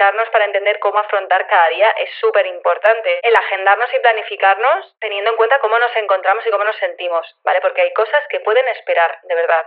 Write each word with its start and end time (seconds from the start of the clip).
escucharnos 0.00 0.30
para 0.30 0.46
entender 0.46 0.78
cómo 0.78 0.98
afrontar 0.98 1.46
cada 1.46 1.68
día 1.68 1.90
es 1.90 2.08
súper 2.20 2.46
importante. 2.46 3.20
El 3.22 3.36
agendarnos 3.36 3.88
y 3.92 3.98
planificarnos 4.00 4.96
teniendo 4.98 5.30
en 5.30 5.36
cuenta 5.36 5.58
cómo 5.60 5.78
nos 5.78 5.94
encontramos 5.96 6.46
y 6.46 6.50
cómo 6.50 6.64
nos 6.64 6.76
sentimos, 6.76 7.26
¿vale? 7.44 7.60
Porque 7.60 7.82
hay 7.82 7.92
cosas 7.92 8.22
que 8.30 8.40
pueden 8.40 8.66
esperar, 8.68 9.18
de 9.24 9.34
verdad. 9.34 9.66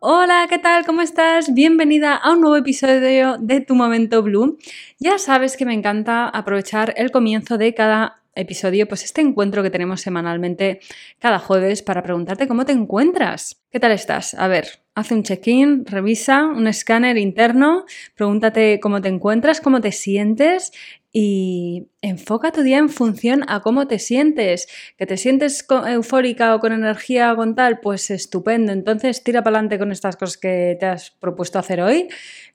Hola, 0.00 0.46
¿qué 0.48 0.58
tal? 0.58 0.86
¿Cómo 0.86 1.00
estás? 1.00 1.52
Bienvenida 1.52 2.14
a 2.14 2.30
un 2.30 2.40
nuevo 2.40 2.56
episodio 2.56 3.36
de 3.40 3.60
Tu 3.60 3.74
Momento 3.74 4.22
Blue. 4.22 4.56
Ya 5.00 5.18
sabes 5.18 5.56
que 5.56 5.66
me 5.66 5.74
encanta 5.74 6.28
aprovechar 6.28 6.94
el 6.96 7.10
comienzo 7.10 7.58
de 7.58 7.74
cada 7.74 8.20
episodio, 8.36 8.86
pues 8.86 9.02
este 9.02 9.22
encuentro 9.22 9.60
que 9.64 9.70
tenemos 9.70 10.00
semanalmente 10.00 10.78
cada 11.18 11.40
jueves 11.40 11.82
para 11.82 12.04
preguntarte 12.04 12.46
cómo 12.46 12.64
te 12.64 12.70
encuentras. 12.70 13.60
¿Qué 13.72 13.80
tal 13.80 13.90
estás? 13.90 14.34
A 14.34 14.46
ver, 14.46 14.68
haz 14.94 15.10
un 15.10 15.24
check-in, 15.24 15.84
revisa 15.84 16.46
un 16.46 16.68
escáner 16.68 17.18
interno, 17.18 17.84
pregúntate 18.14 18.78
cómo 18.78 19.00
te 19.00 19.08
encuentras, 19.08 19.60
cómo 19.60 19.80
te 19.80 19.90
sientes 19.90 20.70
y 21.12 21.88
enfoca 22.02 22.52
tu 22.52 22.62
día 22.62 22.78
en 22.78 22.90
función 22.90 23.44
a 23.48 23.60
cómo 23.60 23.86
te 23.86 23.98
sientes. 23.98 24.68
Que 24.96 25.06
te 25.06 25.16
sientes 25.16 25.66
eufórica 25.88 26.54
o 26.54 26.60
con 26.60 26.72
energía 26.72 27.32
o 27.32 27.36
con 27.36 27.54
tal, 27.54 27.80
pues 27.80 28.10
estupendo. 28.10 28.72
Entonces 28.72 29.24
tira 29.24 29.42
para 29.42 29.56
adelante 29.56 29.78
con 29.78 29.90
estas 29.90 30.16
cosas 30.16 30.36
que 30.36 30.76
te 30.78 30.86
has 30.86 31.10
propuesto 31.12 31.58
hacer 31.58 31.80
hoy, 31.80 32.08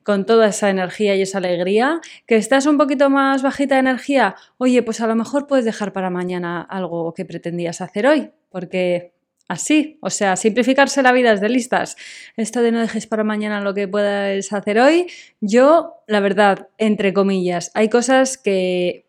con 0.04 0.26
toda 0.26 0.48
esa 0.48 0.70
energía 0.70 1.16
y 1.16 1.24
esa 1.24 1.40
alegría. 1.40 2.00
Que 2.28 2.36
estás 2.36 2.66
un 2.66 2.78
poquito 2.78 3.10
más 3.10 3.42
bajita 3.42 3.76
de 3.76 3.82
energía, 3.82 4.36
oye, 4.58 4.84
pues 4.84 5.02
a 5.02 5.08
lo 5.08 5.16
mejor 5.16 5.48
puedes 5.48 5.66
dejar 5.66 5.94
para 5.94 6.10
mañana 6.10 6.62
algo 6.62 7.14
que 7.14 7.26
pretendías 7.26 7.82
hacer 7.82 8.06
hoy, 8.06 8.32
porque 8.50 9.14
así, 9.54 9.98
o 10.02 10.10
sea, 10.10 10.36
simplificarse 10.36 11.02
la 11.02 11.12
vida 11.12 11.32
es 11.32 11.42
de 11.42 11.50
listas. 11.50 11.96
Esto 12.36 12.62
de 12.62 12.72
no 12.72 12.82
dejes 12.82 13.08
para 13.08 13.24
mañana 13.24 13.62
lo 13.62 13.74
que 13.74 13.88
puedas 13.88 14.52
hacer 14.52 14.80
hoy, 14.80 15.08
yo, 15.40 15.96
la 16.08 16.20
verdad, 16.20 16.68
entre 16.78 17.14
comillas, 17.14 17.72
hay 17.74 17.90
cosas 17.90 18.38
que 18.38 19.03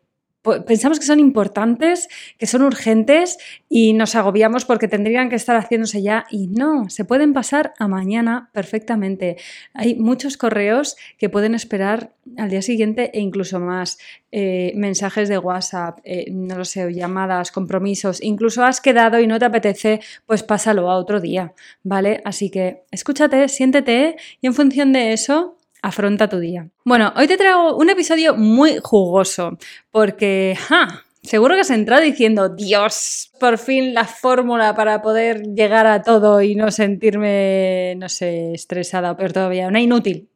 pensamos 0.67 0.99
que 0.99 1.07
son 1.07 1.21
importantes, 1.21 2.09
que 2.39 2.47
son 2.47 2.63
urgentes 2.63 3.39
y 3.69 3.95
nos 3.95 4.15
agobiamos 4.15 4.65
porque 4.65 4.89
tendrían 4.89 5.31
que 5.31 5.37
estar 5.37 5.57
haciéndose 5.57 6.03
ya 6.03 6.27
y 6.31 6.49
no, 6.49 6.91
se 6.91 7.05
pueden 7.05 7.33
pasar 7.33 7.73
a 7.79 7.89
mañana 7.89 8.51
perfectamente. 8.53 9.37
Hay 9.73 9.95
muchos 9.95 10.37
correos 10.37 10.97
que 11.19 11.31
pueden 11.31 11.55
esperar 11.55 12.13
al 12.37 12.51
día 12.51 12.63
siguiente 12.63 13.11
e 13.15 13.21
incluso 13.21 13.59
más. 13.59 13.99
Eh, 14.33 14.73
mensajes 14.75 15.29
de 15.29 15.39
WhatsApp, 15.39 16.01
eh, 16.05 16.27
no 16.31 16.59
lo 16.59 16.65
sé, 16.65 16.93
llamadas, 16.93 17.53
compromisos, 17.53 18.23
incluso 18.23 18.65
has 18.65 18.81
quedado 18.81 19.21
y 19.21 19.27
no 19.27 19.39
te 19.39 19.45
apetece, 19.45 20.01
pues 20.27 20.43
pásalo 20.43 20.91
a 20.91 20.97
otro 20.97 21.21
día, 21.21 21.55
¿vale? 21.85 22.21
Así 22.25 22.51
que 22.51 22.83
escúchate, 22.91 23.49
siéntete 23.49 24.17
y 24.41 24.47
en 24.47 24.55
función 24.55 24.93
de 24.93 25.13
eso 25.13 25.54
afronta 25.85 26.29
tu 26.29 26.39
día. 26.39 26.69
Bueno, 26.85 27.13
hoy 27.15 27.27
te 27.27 27.37
traigo 27.37 27.77
un 27.77 27.91
episodio 27.91 28.35
muy 28.35 28.79
jugoso 28.83 29.59
porque, 29.91 30.57
¡ja! 30.59 31.05
Seguro 31.23 31.55
que 31.55 31.61
has 31.61 31.71
entrado 31.71 32.03
diciendo, 32.03 32.49
Dios, 32.49 33.31
por 33.39 33.59
fin 33.59 33.95
la 33.95 34.05
fórmula 34.05 34.75
para 34.75 35.03
poder 35.03 35.43
llegar 35.55 35.87
a 35.87 36.03
todo 36.03 36.41
y 36.43 36.55
no 36.55 36.71
sentirme, 36.71 37.95
no 37.97 38.09
sé, 38.09 38.53
estresada 38.53 39.13
o 39.13 39.17
peor 39.17 39.33
todavía, 39.33 39.69
una 39.69 39.81
inútil. 39.81 40.29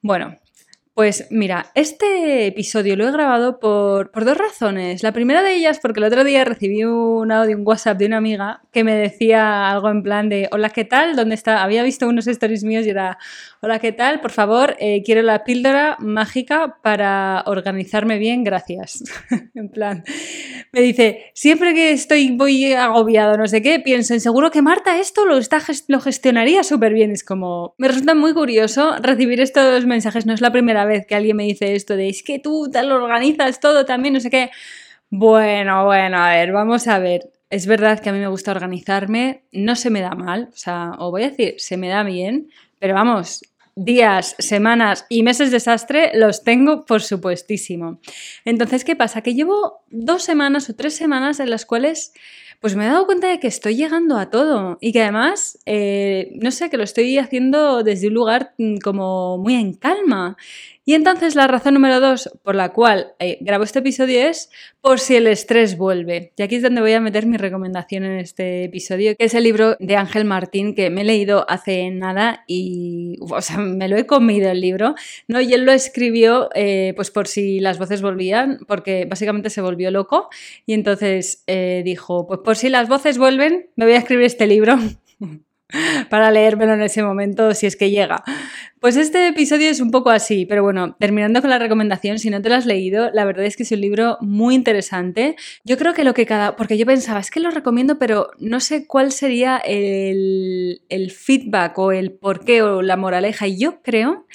Bueno, 0.00 0.36
pues 0.94 1.26
mira, 1.30 1.72
este 1.74 2.46
episodio 2.46 2.94
lo 2.94 3.08
he 3.08 3.10
grabado 3.10 3.58
por, 3.58 4.12
dos 4.12 4.38
razones. 4.38 5.02
La 5.02 5.10
primera 5.10 5.42
de 5.42 5.56
ellas 5.56 5.80
porque 5.82 5.98
el 5.98 6.04
otro 6.04 6.22
día 6.22 6.44
recibí 6.44 6.84
un 6.84 7.32
audio, 7.32 7.56
un 7.56 7.66
WhatsApp 7.66 7.98
de 7.98 8.06
una 8.06 8.18
amiga 8.18 8.62
que 8.70 8.84
me 8.84 8.94
decía 8.94 9.70
algo 9.70 9.90
en 9.90 10.04
plan 10.04 10.28
de, 10.28 10.48
hola, 10.52 10.70
¿qué 10.70 10.84
tal? 10.84 11.16
¿Dónde 11.16 11.34
está? 11.34 11.64
Había 11.64 11.82
visto 11.82 12.06
unos 12.06 12.28
stories 12.28 12.62
míos 12.62 12.86
y 12.86 12.90
era, 12.90 13.18
hola, 13.60 13.80
¿qué 13.80 13.90
tal? 13.90 14.20
Por 14.20 14.30
favor, 14.30 14.76
eh, 14.78 15.02
quiero 15.04 15.22
la 15.22 15.42
píldora 15.42 15.96
mágica 15.98 16.76
para 16.80 17.42
organizarme 17.46 18.18
bien, 18.18 18.44
gracias. 18.44 19.02
en 19.54 19.70
plan, 19.70 20.04
me 20.70 20.80
dice, 20.80 21.32
siempre 21.34 21.74
que 21.74 21.90
estoy 21.90 22.30
voy 22.36 22.72
agobiado, 22.72 23.36
no 23.36 23.48
sé 23.48 23.62
qué, 23.62 23.80
pienso 23.80 24.14
en 24.14 24.20
seguro 24.20 24.52
que 24.52 24.62
Marta 24.62 24.96
esto 25.00 25.26
lo, 25.26 25.38
está, 25.38 25.60
lo 25.88 26.00
gestionaría 26.00 26.62
súper 26.62 26.92
bien. 26.92 27.10
Es 27.10 27.24
como, 27.24 27.74
me 27.78 27.88
resulta 27.88 28.14
muy 28.14 28.32
curioso 28.32 28.94
recibir 29.02 29.40
estos 29.40 29.86
mensajes, 29.86 30.24
no 30.24 30.32
es 30.32 30.40
la 30.40 30.52
primera 30.52 30.83
vez 30.84 31.06
que 31.06 31.14
alguien 31.14 31.36
me 31.36 31.44
dice 31.44 31.74
esto 31.74 31.96
de 31.96 32.08
es 32.08 32.22
que 32.22 32.38
tú 32.38 32.70
tal 32.72 32.92
organizas 32.92 33.60
todo 33.60 33.84
también, 33.84 34.14
no 34.14 34.20
sé 34.20 34.30
qué. 34.30 34.50
Bueno, 35.10 35.84
bueno, 35.84 36.18
a 36.18 36.30
ver, 36.30 36.52
vamos 36.52 36.88
a 36.88 36.98
ver. 36.98 37.30
Es 37.50 37.66
verdad 37.66 38.00
que 38.00 38.08
a 38.08 38.12
mí 38.12 38.18
me 38.18 38.28
gusta 38.28 38.50
organizarme, 38.50 39.44
no 39.52 39.76
se 39.76 39.90
me 39.90 40.00
da 40.00 40.14
mal, 40.14 40.48
o 40.52 40.56
sea, 40.56 40.92
o 40.98 41.10
voy 41.10 41.22
a 41.22 41.30
decir, 41.30 41.54
se 41.58 41.76
me 41.76 41.88
da 41.88 42.02
bien, 42.02 42.48
pero 42.80 42.94
vamos, 42.94 43.42
días, 43.76 44.36
semanas 44.38 45.06
y 45.08 45.22
meses 45.22 45.50
de 45.50 45.56
desastre 45.56 46.12
los 46.14 46.44
tengo 46.44 46.84
por 46.84 47.02
supuestísimo. 47.02 48.00
Entonces, 48.44 48.84
¿qué 48.84 48.96
pasa? 48.96 49.22
Que 49.22 49.34
llevo 49.34 49.84
dos 49.90 50.22
semanas 50.22 50.68
o 50.70 50.74
tres 50.74 50.94
semanas 50.94 51.40
en 51.40 51.50
las 51.50 51.66
cuales 51.66 52.12
pues 52.60 52.76
me 52.76 52.86
he 52.86 52.88
dado 52.88 53.04
cuenta 53.04 53.28
de 53.28 53.40
que 53.40 53.46
estoy 53.46 53.76
llegando 53.76 54.16
a 54.16 54.30
todo 54.30 54.78
y 54.80 54.92
que 54.92 55.02
además, 55.02 55.58
eh, 55.66 56.32
no 56.40 56.50
sé, 56.50 56.70
que 56.70 56.78
lo 56.78 56.84
estoy 56.84 57.18
haciendo 57.18 57.82
desde 57.82 58.08
un 58.08 58.14
lugar 58.14 58.54
mm, 58.56 58.78
como 58.78 59.36
muy 59.38 59.54
en 59.54 59.74
calma. 59.74 60.38
Y 60.86 60.92
entonces 60.94 61.34
la 61.34 61.46
razón 61.46 61.74
número 61.74 61.98
dos 61.98 62.30
por 62.42 62.54
la 62.54 62.72
cual 62.72 63.14
eh, 63.18 63.38
grabo 63.40 63.64
este 63.64 63.78
episodio 63.78 64.20
es 64.20 64.50
por 64.82 65.00
si 65.00 65.16
el 65.16 65.26
estrés 65.26 65.78
vuelve. 65.78 66.32
Y 66.36 66.42
aquí 66.42 66.56
es 66.56 66.62
donde 66.62 66.82
voy 66.82 66.92
a 66.92 67.00
meter 67.00 67.24
mi 67.24 67.38
recomendación 67.38 68.04
en 68.04 68.18
este 68.18 68.64
episodio, 68.64 69.16
que 69.16 69.24
es 69.24 69.34
el 69.34 69.44
libro 69.44 69.76
de 69.80 69.96
Ángel 69.96 70.26
Martín, 70.26 70.74
que 70.74 70.90
me 70.90 71.00
he 71.00 71.04
leído 71.04 71.46
hace 71.48 71.90
nada 71.90 72.44
y, 72.46 73.16
o 73.20 73.40
sea, 73.40 73.56
me 73.58 73.88
lo 73.88 73.96
he 73.96 74.06
comido 74.06 74.50
el 74.50 74.60
libro, 74.60 74.94
¿no? 75.26 75.40
Y 75.40 75.54
él 75.54 75.64
lo 75.64 75.72
escribió, 75.72 76.50
eh, 76.54 76.92
pues 76.96 77.10
por 77.10 77.28
si 77.28 77.60
las 77.60 77.78
voces 77.78 78.02
volvían, 78.02 78.58
porque 78.68 79.06
básicamente 79.06 79.48
se 79.48 79.62
volvió 79.62 79.90
loco 79.90 80.28
y 80.66 80.74
entonces 80.74 81.44
eh, 81.46 81.80
dijo, 81.84 82.26
pues 82.26 82.40
por 82.44 82.56
si 82.56 82.68
las 82.68 82.88
voces 82.88 83.16
vuelven, 83.16 83.70
me 83.76 83.86
voy 83.86 83.94
a 83.94 83.98
escribir 83.98 84.26
este 84.26 84.46
libro. 84.46 84.76
para 86.10 86.30
leérmelo 86.30 86.74
en 86.74 86.82
ese 86.82 87.02
momento 87.02 87.54
si 87.54 87.66
es 87.66 87.76
que 87.76 87.90
llega. 87.90 88.22
Pues 88.80 88.96
este 88.96 89.28
episodio 89.28 89.70
es 89.70 89.80
un 89.80 89.90
poco 89.90 90.10
así, 90.10 90.44
pero 90.46 90.62
bueno, 90.62 90.94
terminando 90.98 91.40
con 91.40 91.50
la 91.50 91.58
recomendación, 91.58 92.18
si 92.18 92.28
no 92.30 92.42
te 92.42 92.50
lo 92.50 92.54
has 92.56 92.66
leído, 92.66 93.10
la 93.12 93.24
verdad 93.24 93.46
es 93.46 93.56
que 93.56 93.62
es 93.62 93.72
un 93.72 93.80
libro 93.80 94.18
muy 94.20 94.54
interesante. 94.54 95.36
Yo 95.64 95.78
creo 95.78 95.94
que 95.94 96.04
lo 96.04 96.12
que 96.12 96.26
cada... 96.26 96.56
porque 96.56 96.76
yo 96.76 96.84
pensaba, 96.84 97.20
es 97.20 97.30
que 97.30 97.40
lo 97.40 97.50
recomiendo, 97.50 97.98
pero 97.98 98.30
no 98.38 98.60
sé 98.60 98.86
cuál 98.86 99.10
sería 99.10 99.56
el, 99.56 100.82
el 100.90 101.10
feedback 101.10 101.78
o 101.78 101.92
el 101.92 102.12
porqué 102.12 102.62
o 102.62 102.82
la 102.82 102.96
moraleja. 102.96 103.46
Y 103.46 103.58
yo 103.58 103.80
creo 103.80 104.26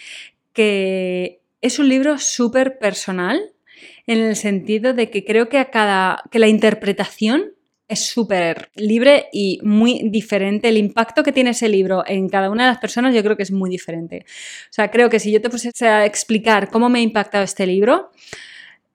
que 0.54 1.42
es 1.62 1.78
un 1.78 1.90
libro 1.90 2.18
súper 2.18 2.80
personal 2.80 3.40
en 4.08 4.20
el 4.20 4.36
sentido 4.36 4.94
de 4.94 5.12
que 5.12 5.24
creo 5.24 5.48
que 5.50 5.60
a 5.60 5.70
cada... 5.70 6.24
que 6.32 6.40
la 6.40 6.48
interpretación 6.48 7.54
es 7.90 8.06
súper 8.06 8.70
libre 8.76 9.28
y 9.34 9.60
muy 9.64 10.04
diferente. 10.10 10.70
El 10.70 10.78
impacto 10.78 11.24
que 11.24 11.32
tiene 11.32 11.50
ese 11.50 11.68
libro 11.68 12.04
en 12.06 12.30
cada 12.30 12.50
una 12.50 12.64
de 12.66 12.70
las 12.70 12.80
personas 12.80 13.14
yo 13.16 13.24
creo 13.24 13.36
que 13.36 13.44
es 13.44 13.52
muy 13.52 13.70
diferente. 13.70 14.26
O 14.26 14.72
sea, 14.72 14.92
creo 14.92 15.10
que 15.10 15.20
si 15.20 15.32
yo 15.32 15.42
te 15.42 15.50
pusiese 15.50 15.88
a 15.88 16.06
explicar 16.06 16.70
cómo 16.70 16.88
me 16.88 17.00
ha 17.00 17.02
impactado 17.02 17.44
este 17.44 17.66
libro, 17.66 18.12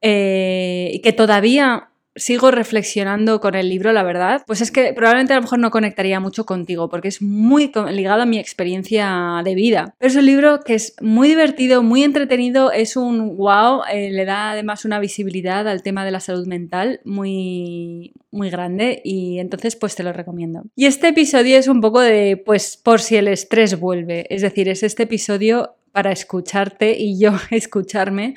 eh, 0.00 1.00
que 1.02 1.12
todavía 1.12 1.88
sigo 2.16 2.50
reflexionando 2.50 3.40
con 3.40 3.54
el 3.54 3.68
libro, 3.68 3.92
la 3.92 4.02
verdad, 4.02 4.42
pues 4.46 4.60
es 4.60 4.70
que 4.70 4.92
probablemente 4.92 5.32
a 5.32 5.36
lo 5.36 5.42
mejor 5.42 5.58
no 5.58 5.70
conectaría 5.70 6.20
mucho 6.20 6.46
contigo 6.46 6.88
porque 6.88 7.08
es 7.08 7.22
muy 7.22 7.72
ligado 7.90 8.22
a 8.22 8.26
mi 8.26 8.38
experiencia 8.38 9.42
de 9.44 9.54
vida. 9.54 9.94
Pero 9.98 10.10
es 10.10 10.16
un 10.16 10.26
libro 10.26 10.60
que 10.60 10.74
es 10.74 10.94
muy 11.00 11.28
divertido, 11.28 11.82
muy 11.82 12.04
entretenido, 12.04 12.70
es 12.70 12.96
un 12.96 13.36
wow, 13.36 13.82
eh, 13.92 14.10
le 14.10 14.24
da 14.24 14.52
además 14.52 14.84
una 14.84 15.00
visibilidad 15.00 15.66
al 15.66 15.82
tema 15.82 16.04
de 16.04 16.10
la 16.10 16.20
salud 16.20 16.46
mental 16.46 17.00
muy, 17.04 18.12
muy 18.30 18.50
grande 18.50 19.00
y 19.04 19.38
entonces 19.38 19.76
pues 19.76 19.94
te 19.96 20.02
lo 20.02 20.12
recomiendo. 20.12 20.62
Y 20.76 20.86
este 20.86 21.08
episodio 21.08 21.58
es 21.58 21.68
un 21.68 21.80
poco 21.80 22.00
de 22.00 22.36
pues 22.36 22.76
por 22.76 23.00
si 23.00 23.16
el 23.16 23.28
estrés 23.28 23.78
vuelve, 23.78 24.26
es 24.30 24.42
decir, 24.42 24.68
es 24.68 24.82
este 24.82 25.04
episodio 25.04 25.76
para 25.94 26.10
escucharte 26.10 26.96
y 26.98 27.18
yo 27.18 27.32
escucharme 27.50 28.34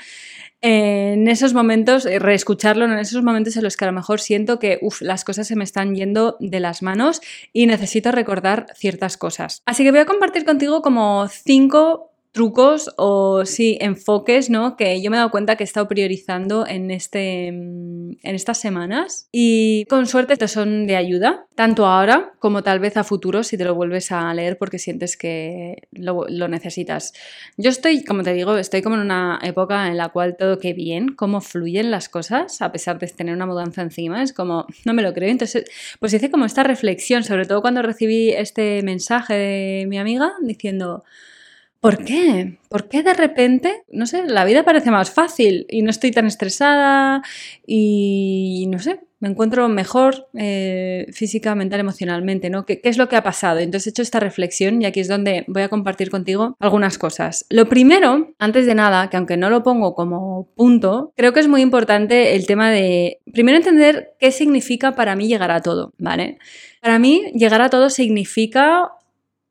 en 0.62 1.28
esos 1.28 1.54
momentos, 1.54 2.06
eh, 2.06 2.20
reescucharlo 2.20 2.86
en 2.86 2.98
esos 2.98 3.24
momentos 3.24 3.56
en 3.58 3.64
los 3.64 3.78
que 3.78 3.86
a 3.86 3.88
lo 3.88 3.94
mejor 3.94 4.20
siento 4.20 4.60
que 4.60 4.80
las 5.02 5.24
cosas 5.24 5.48
se 5.48 5.56
me 5.56 5.64
están 5.64 5.96
yendo 5.96 6.38
de 6.40 6.60
las 6.60 6.82
manos 6.82 7.22
y 7.54 7.68
necesito 7.68 8.12
recordar 8.12 8.68
ciertas 8.76 9.18
cosas. 9.18 9.62
Así 9.66 9.84
que 9.84 9.92
voy 9.92 10.00
a 10.00 10.06
compartir 10.06 10.46
contigo 10.46 10.82
como 10.82 11.28
cinco 11.28 12.12
trucos 12.32 12.92
o 12.98 13.46
sí, 13.46 13.78
enfoques, 13.82 14.50
¿no? 14.50 14.76
Que 14.76 15.02
yo 15.02 15.10
me 15.10 15.18
he 15.18 15.20
dado 15.20 15.32
cuenta 15.32 15.56
que 15.56 15.64
he 15.64 15.66
estado 15.66 15.88
priorizando 15.88 16.68
en, 16.68 16.92
este, 16.92 17.52
mm, 17.52 18.12
en 18.22 18.36
estas 18.36 18.60
semanas 18.60 19.28
y 19.32 19.86
con 19.86 20.06
suerte 20.06 20.38
te 20.38 20.48
son 20.48 20.86
de 20.88 20.96
ayuda, 20.96 21.48
tanto 21.56 21.86
ahora 21.86 22.34
como 22.40 22.62
tal 22.64 22.80
vez 22.80 22.96
a 22.98 23.04
futuro 23.04 23.44
si 23.44 23.58
te 23.58 23.66
lo 23.66 23.74
vuelves 23.76 24.12
a 24.12 24.32
leer 24.34 24.58
porque 24.58 24.78
sientes 24.78 25.18
que 25.18 25.88
lo, 25.92 26.28
necesitas. 26.48 27.14
Yo 27.58 27.70
estoy, 27.70 28.04
como 28.04 28.24
te 28.24 28.34
digo, 28.34 28.56
estoy 28.58 28.82
como 28.82 28.96
en 28.96 29.02
una 29.02 29.40
época 29.42 29.88
en 29.88 29.98
la 29.98 30.10
cual 30.10 30.38
todo 30.38 30.60
que 30.60 30.74
bien, 30.74 31.16
cómo 31.16 31.42
fluyen 31.42 31.92
las 31.92 32.10
cosas 32.10 32.62
a 32.62 32.72
pesar 32.72 33.00
de 33.00 33.08
tener 33.08 33.36
una 33.36 33.46
mudanza 33.46 33.82
encima, 33.82 34.22
es 34.22 34.34
como, 34.34 34.68
no 34.86 34.94
me 34.94 35.02
lo 35.02 35.14
creo. 35.14 35.30
Entonces, 35.30 35.66
pues 36.00 36.14
hice 36.14 36.30
como 36.30 36.46
esta 36.46 36.64
reflexión, 36.64 37.24
sobre 37.24 37.46
todo 37.46 37.62
cuando 37.62 37.82
recibí 37.82 38.30
este 38.30 38.82
mensaje 38.84 39.34
de 39.34 39.86
mi 39.88 39.98
amiga 39.98 40.34
diciendo, 40.42 41.04
¿Por 41.88 42.04
qué? 42.04 42.58
¿Por 42.68 42.90
qué 42.90 43.02
de 43.02 43.14
repente, 43.14 43.84
no 43.90 44.08
sé, 44.08 44.26
la 44.26 44.44
vida 44.44 44.66
parece 44.66 44.92
más 44.92 45.10
fácil 45.10 45.66
y 45.70 45.84
no 45.84 45.90
estoy 45.90 46.12
tan 46.12 46.26
estresada 46.26 47.22
y 47.66 48.68
no 48.70 48.80
sé, 48.80 49.00
me 49.22 49.30
encuentro 49.30 49.70
mejor 49.70 50.28
eh, 50.34 51.08
física, 51.14 51.56
mental, 51.56 51.80
emocionalmente, 51.80 52.50
¿no? 52.50 52.66
¿Qué, 52.66 52.82
¿Qué, 52.82 52.90
es 52.90 52.98
lo 52.98 53.08
que 53.08 53.16
ha 53.16 53.24
pasado? 53.24 53.60
Entonces 53.60 53.88
he 53.88 53.90
hecho 53.92 54.02
esta 54.02 54.20
reflexión 54.20 54.82
y 54.82 54.86
aquí 54.86 55.00
es 55.00 55.08
donde 55.08 55.46
voy 55.48 55.62
a 55.62 55.70
compartir 55.70 56.10
contigo 56.10 56.58
algunas 56.60 56.98
cosas. 56.98 57.46
Lo 57.50 57.70
primero, 57.70 58.34
antes 58.38 58.66
de 58.66 58.76
nada, 58.76 59.10
que 59.10 59.16
aunque 59.16 59.38
no 59.38 59.50
lo 59.50 59.64
pongo 59.64 59.96
como 59.96 60.50
punto, 60.58 61.14
creo 61.16 61.32
que 61.32 61.40
es 61.40 61.48
muy 61.48 61.62
importante 61.62 62.36
el 62.36 62.46
tema 62.48 62.70
de, 62.70 63.20
primero 63.32 63.58
entender 63.58 64.10
qué 64.20 64.32
significa 64.34 64.94
para 64.94 65.16
mí 65.16 65.30
llegar 65.30 65.52
a 65.52 65.62
todo, 65.62 65.94
¿vale? 65.98 66.38
Para 66.82 67.00
mí 67.00 67.32
llegar 67.34 67.62
a 67.62 67.70
todo 67.70 67.90
significa 67.90 68.92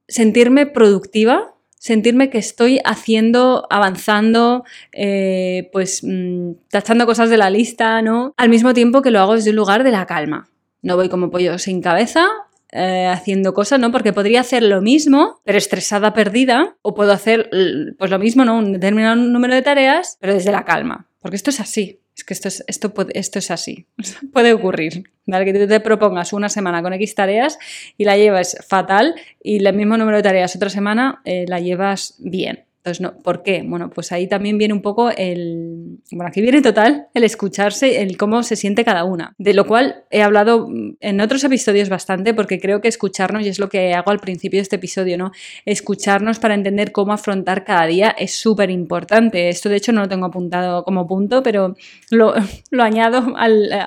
sentirme 0.06 0.66
productiva 0.66 1.55
sentirme 1.86 2.30
que 2.30 2.38
estoy 2.38 2.80
haciendo, 2.84 3.64
avanzando, 3.70 4.64
eh, 4.90 5.70
pues 5.72 6.02
mm, 6.02 6.54
tachando 6.68 7.06
cosas 7.06 7.30
de 7.30 7.36
la 7.36 7.48
lista, 7.48 8.02
¿no? 8.02 8.34
Al 8.36 8.48
mismo 8.48 8.74
tiempo 8.74 9.02
que 9.02 9.12
lo 9.12 9.20
hago 9.20 9.36
desde 9.36 9.50
un 9.50 9.56
lugar 9.56 9.84
de 9.84 9.92
la 9.92 10.04
calma. 10.04 10.48
No 10.82 10.96
voy 10.96 11.08
como 11.08 11.30
pollo 11.30 11.58
sin 11.58 11.80
cabeza, 11.80 12.26
eh, 12.72 13.06
haciendo 13.06 13.54
cosas, 13.54 13.78
¿no? 13.78 13.92
Porque 13.92 14.12
podría 14.12 14.40
hacer 14.40 14.64
lo 14.64 14.82
mismo, 14.82 15.40
pero 15.44 15.58
estresada, 15.58 16.12
perdida, 16.12 16.76
o 16.82 16.92
puedo 16.92 17.12
hacer 17.12 17.50
pues 17.96 18.10
lo 18.10 18.18
mismo, 18.18 18.44
¿no? 18.44 18.58
Un 18.58 18.72
determinado 18.72 19.14
número 19.14 19.54
de 19.54 19.62
tareas, 19.62 20.18
pero 20.20 20.34
desde 20.34 20.50
la 20.50 20.64
calma. 20.64 21.06
Porque 21.20 21.36
esto 21.36 21.50
es 21.50 21.60
así. 21.60 22.00
Es 22.16 22.24
que 22.24 22.34
esto 22.34 22.48
es, 22.48 22.64
esto, 22.66 22.94
esto 23.12 23.38
es 23.38 23.50
así. 23.50 23.86
Puede 24.32 24.52
ocurrir. 24.52 25.04
¿vale? 25.26 25.44
Que 25.44 25.52
tú 25.52 25.66
te 25.66 25.80
propongas 25.80 26.32
una 26.32 26.48
semana 26.48 26.82
con 26.82 26.92
X 26.94 27.14
tareas 27.14 27.58
y 27.98 28.04
la 28.04 28.16
llevas 28.16 28.56
fatal 28.66 29.14
y 29.42 29.64
el 29.64 29.74
mismo 29.74 29.96
número 29.96 30.16
de 30.16 30.22
tareas 30.22 30.56
otra 30.56 30.70
semana 30.70 31.20
eh, 31.24 31.44
la 31.48 31.60
llevas 31.60 32.14
bien. 32.18 32.65
Entonces, 32.86 33.00
no, 33.00 33.20
¿por 33.20 33.42
qué? 33.42 33.64
Bueno, 33.66 33.90
pues 33.90 34.12
ahí 34.12 34.28
también 34.28 34.58
viene 34.58 34.72
un 34.72 34.80
poco 34.80 35.10
el. 35.10 35.98
Bueno, 36.12 36.28
aquí 36.28 36.40
viene 36.40 36.62
total 36.62 37.08
el 37.14 37.24
escucharse, 37.24 38.00
el 38.00 38.16
cómo 38.16 38.44
se 38.44 38.54
siente 38.54 38.84
cada 38.84 39.02
una. 39.02 39.34
De 39.38 39.54
lo 39.54 39.66
cual 39.66 40.04
he 40.12 40.22
hablado 40.22 40.68
en 41.00 41.20
otros 41.20 41.42
episodios 41.42 41.88
bastante, 41.88 42.32
porque 42.32 42.60
creo 42.60 42.80
que 42.80 42.86
escucharnos, 42.86 43.44
y 43.44 43.48
es 43.48 43.58
lo 43.58 43.68
que 43.68 43.92
hago 43.92 44.12
al 44.12 44.20
principio 44.20 44.58
de 44.58 44.62
este 44.62 44.76
episodio, 44.76 45.18
¿no? 45.18 45.32
Escucharnos 45.64 46.38
para 46.38 46.54
entender 46.54 46.92
cómo 46.92 47.12
afrontar 47.12 47.64
cada 47.64 47.86
día 47.86 48.10
es 48.10 48.36
súper 48.36 48.70
importante. 48.70 49.48
Esto, 49.48 49.68
de 49.68 49.78
hecho, 49.78 49.90
no 49.90 50.02
lo 50.02 50.08
tengo 50.08 50.26
apuntado 50.26 50.84
como 50.84 51.08
punto, 51.08 51.42
pero 51.42 51.74
lo, 52.12 52.34
lo 52.70 52.82
añado 52.84 53.34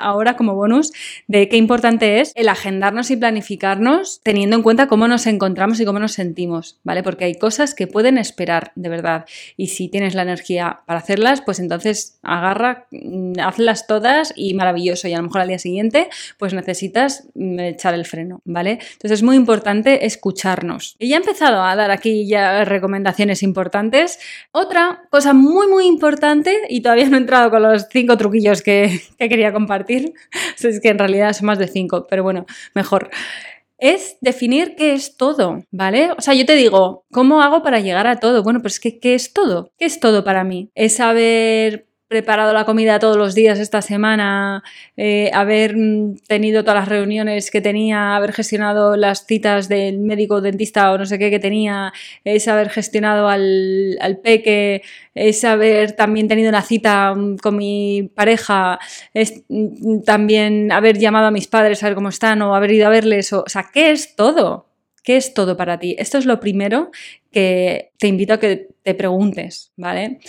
ahora 0.01 0.35
como 0.35 0.55
bonus 0.55 0.91
de 1.27 1.47
qué 1.47 1.55
importante 1.55 2.19
es 2.19 2.33
el 2.35 2.49
agendarnos 2.49 3.11
y 3.11 3.15
planificarnos 3.15 4.19
teniendo 4.23 4.57
en 4.57 4.61
cuenta 4.61 4.87
cómo 4.87 5.07
nos 5.07 5.25
encontramos 5.25 5.79
y 5.79 5.85
cómo 5.85 5.99
nos 5.99 6.11
sentimos, 6.11 6.81
¿vale? 6.83 7.01
Porque 7.01 7.23
hay 7.23 7.35
cosas 7.35 7.73
que 7.73 7.87
pueden 7.87 8.17
esperar. 8.17 8.73
De 8.75 8.88
verdad. 8.89 9.25
Y 9.57 9.67
si 9.67 9.89
tienes 9.89 10.15
la 10.15 10.23
energía 10.23 10.81
para 10.85 10.99
hacerlas, 10.99 11.41
pues 11.41 11.59
entonces 11.59 12.19
agarra, 12.21 12.87
mm, 12.91 13.39
hazlas 13.39 13.87
todas 13.87 14.33
y 14.35 14.53
maravilloso. 14.53 15.07
Y 15.07 15.13
a 15.13 15.17
lo 15.17 15.23
mejor 15.23 15.41
al 15.41 15.47
día 15.47 15.59
siguiente, 15.59 16.09
pues 16.37 16.53
necesitas 16.53 17.27
mm, 17.35 17.59
echar 17.59 17.93
el 17.93 18.05
freno, 18.05 18.41
¿vale? 18.45 18.71
Entonces 18.71 19.11
es 19.11 19.23
muy 19.23 19.35
importante 19.35 20.05
escucharnos. 20.05 20.95
Y 20.99 21.09
ya 21.09 21.17
he 21.17 21.19
empezado 21.19 21.63
a 21.63 21.75
dar 21.75 21.91
aquí 21.91 22.27
ya 22.27 22.65
recomendaciones 22.65 23.43
importantes. 23.43 24.19
Otra 24.51 25.03
cosa 25.09 25.33
muy, 25.33 25.67
muy 25.67 25.85
importante, 25.85 26.55
y 26.69 26.81
todavía 26.81 27.09
no 27.09 27.17
he 27.17 27.19
entrado 27.19 27.49
con 27.49 27.63
los 27.63 27.87
cinco 27.91 28.17
truquillos 28.17 28.61
que, 28.61 29.01
que 29.17 29.29
quería 29.29 29.53
compartir, 29.53 30.13
es 30.63 30.79
que 30.79 30.89
en 30.89 30.99
realidad 30.99 31.33
son 31.33 31.47
más 31.47 31.59
de 31.59 31.67
cinco, 31.67 32.07
pero 32.09 32.23
bueno, 32.23 32.45
mejor 32.73 33.09
es 33.79 34.17
definir 34.21 34.75
qué 34.75 34.93
es 34.93 35.17
todo, 35.17 35.63
¿vale? 35.71 36.11
O 36.17 36.21
sea, 36.21 36.33
yo 36.33 36.45
te 36.45 36.55
digo, 36.55 37.05
¿cómo 37.11 37.41
hago 37.41 37.63
para 37.63 37.79
llegar 37.79 38.07
a 38.07 38.19
todo? 38.19 38.43
Bueno, 38.43 38.61
pues 38.61 38.79
que, 38.79 38.99
¿qué 38.99 39.15
es 39.15 39.33
todo? 39.33 39.71
¿Qué 39.77 39.85
es 39.85 39.99
todo 39.99 40.23
para 40.23 40.43
mí? 40.43 40.69
Es 40.75 40.95
saber 40.97 41.88
preparado 42.09 42.53
la 42.53 42.65
comida 42.65 42.97
todos 42.99 43.17
los 43.17 43.35
días 43.35 43.59
esta 43.59 43.83
semana, 43.83 44.63
eh, 44.97 45.29
haber 45.33 45.77
mm, 45.77 46.17
tenido 46.27 46.63
todas 46.63 46.79
las 46.79 46.89
reuniones 46.89 47.51
que 47.51 47.61
tenía, 47.61 48.15
haber 48.15 48.33
gestionado 48.33 48.97
las 48.97 49.27
citas 49.27 49.69
del 49.69 49.99
médico 49.99 50.41
dentista 50.41 50.91
o 50.91 50.97
no 50.97 51.05
sé 51.05 51.19
qué 51.19 51.29
que 51.29 51.39
tenía, 51.39 51.93
es 52.23 52.47
haber 52.47 52.69
gestionado 52.69 53.29
al, 53.29 53.97
al 54.01 54.17
peque, 54.17 54.81
es 55.13 55.43
haber 55.43 55.91
también 55.93 56.27
tenido 56.27 56.49
una 56.49 56.63
cita 56.63 57.13
mm, 57.15 57.37
con 57.37 57.55
mi 57.55 58.11
pareja, 58.15 58.79
es 59.13 59.43
mm, 59.47 60.01
también 60.01 60.71
haber 60.71 60.97
llamado 60.97 61.27
a 61.27 61.31
mis 61.31 61.47
padres 61.47 61.83
a 61.83 61.87
ver 61.87 61.95
cómo 61.95 62.09
están 62.09 62.41
o 62.41 62.55
haber 62.55 62.71
ido 62.71 62.87
a 62.87 62.89
verles, 62.89 63.31
o, 63.33 63.43
o 63.45 63.49
sea, 63.49 63.69
¿qué 63.71 63.91
es 63.91 64.15
todo? 64.15 64.68
¿Qué 65.03 65.17
es 65.17 65.33
todo 65.33 65.57
para 65.57 65.79
ti? 65.79 65.95
Esto 65.97 66.17
es 66.17 66.25
lo 66.25 66.39
primero 66.39 66.91
que 67.31 67.91
te 67.97 68.07
invito 68.07 68.33
a 68.33 68.39
que 68.39 68.69
te 68.83 68.95
preguntes, 68.95 69.71
¿vale? 69.75 70.19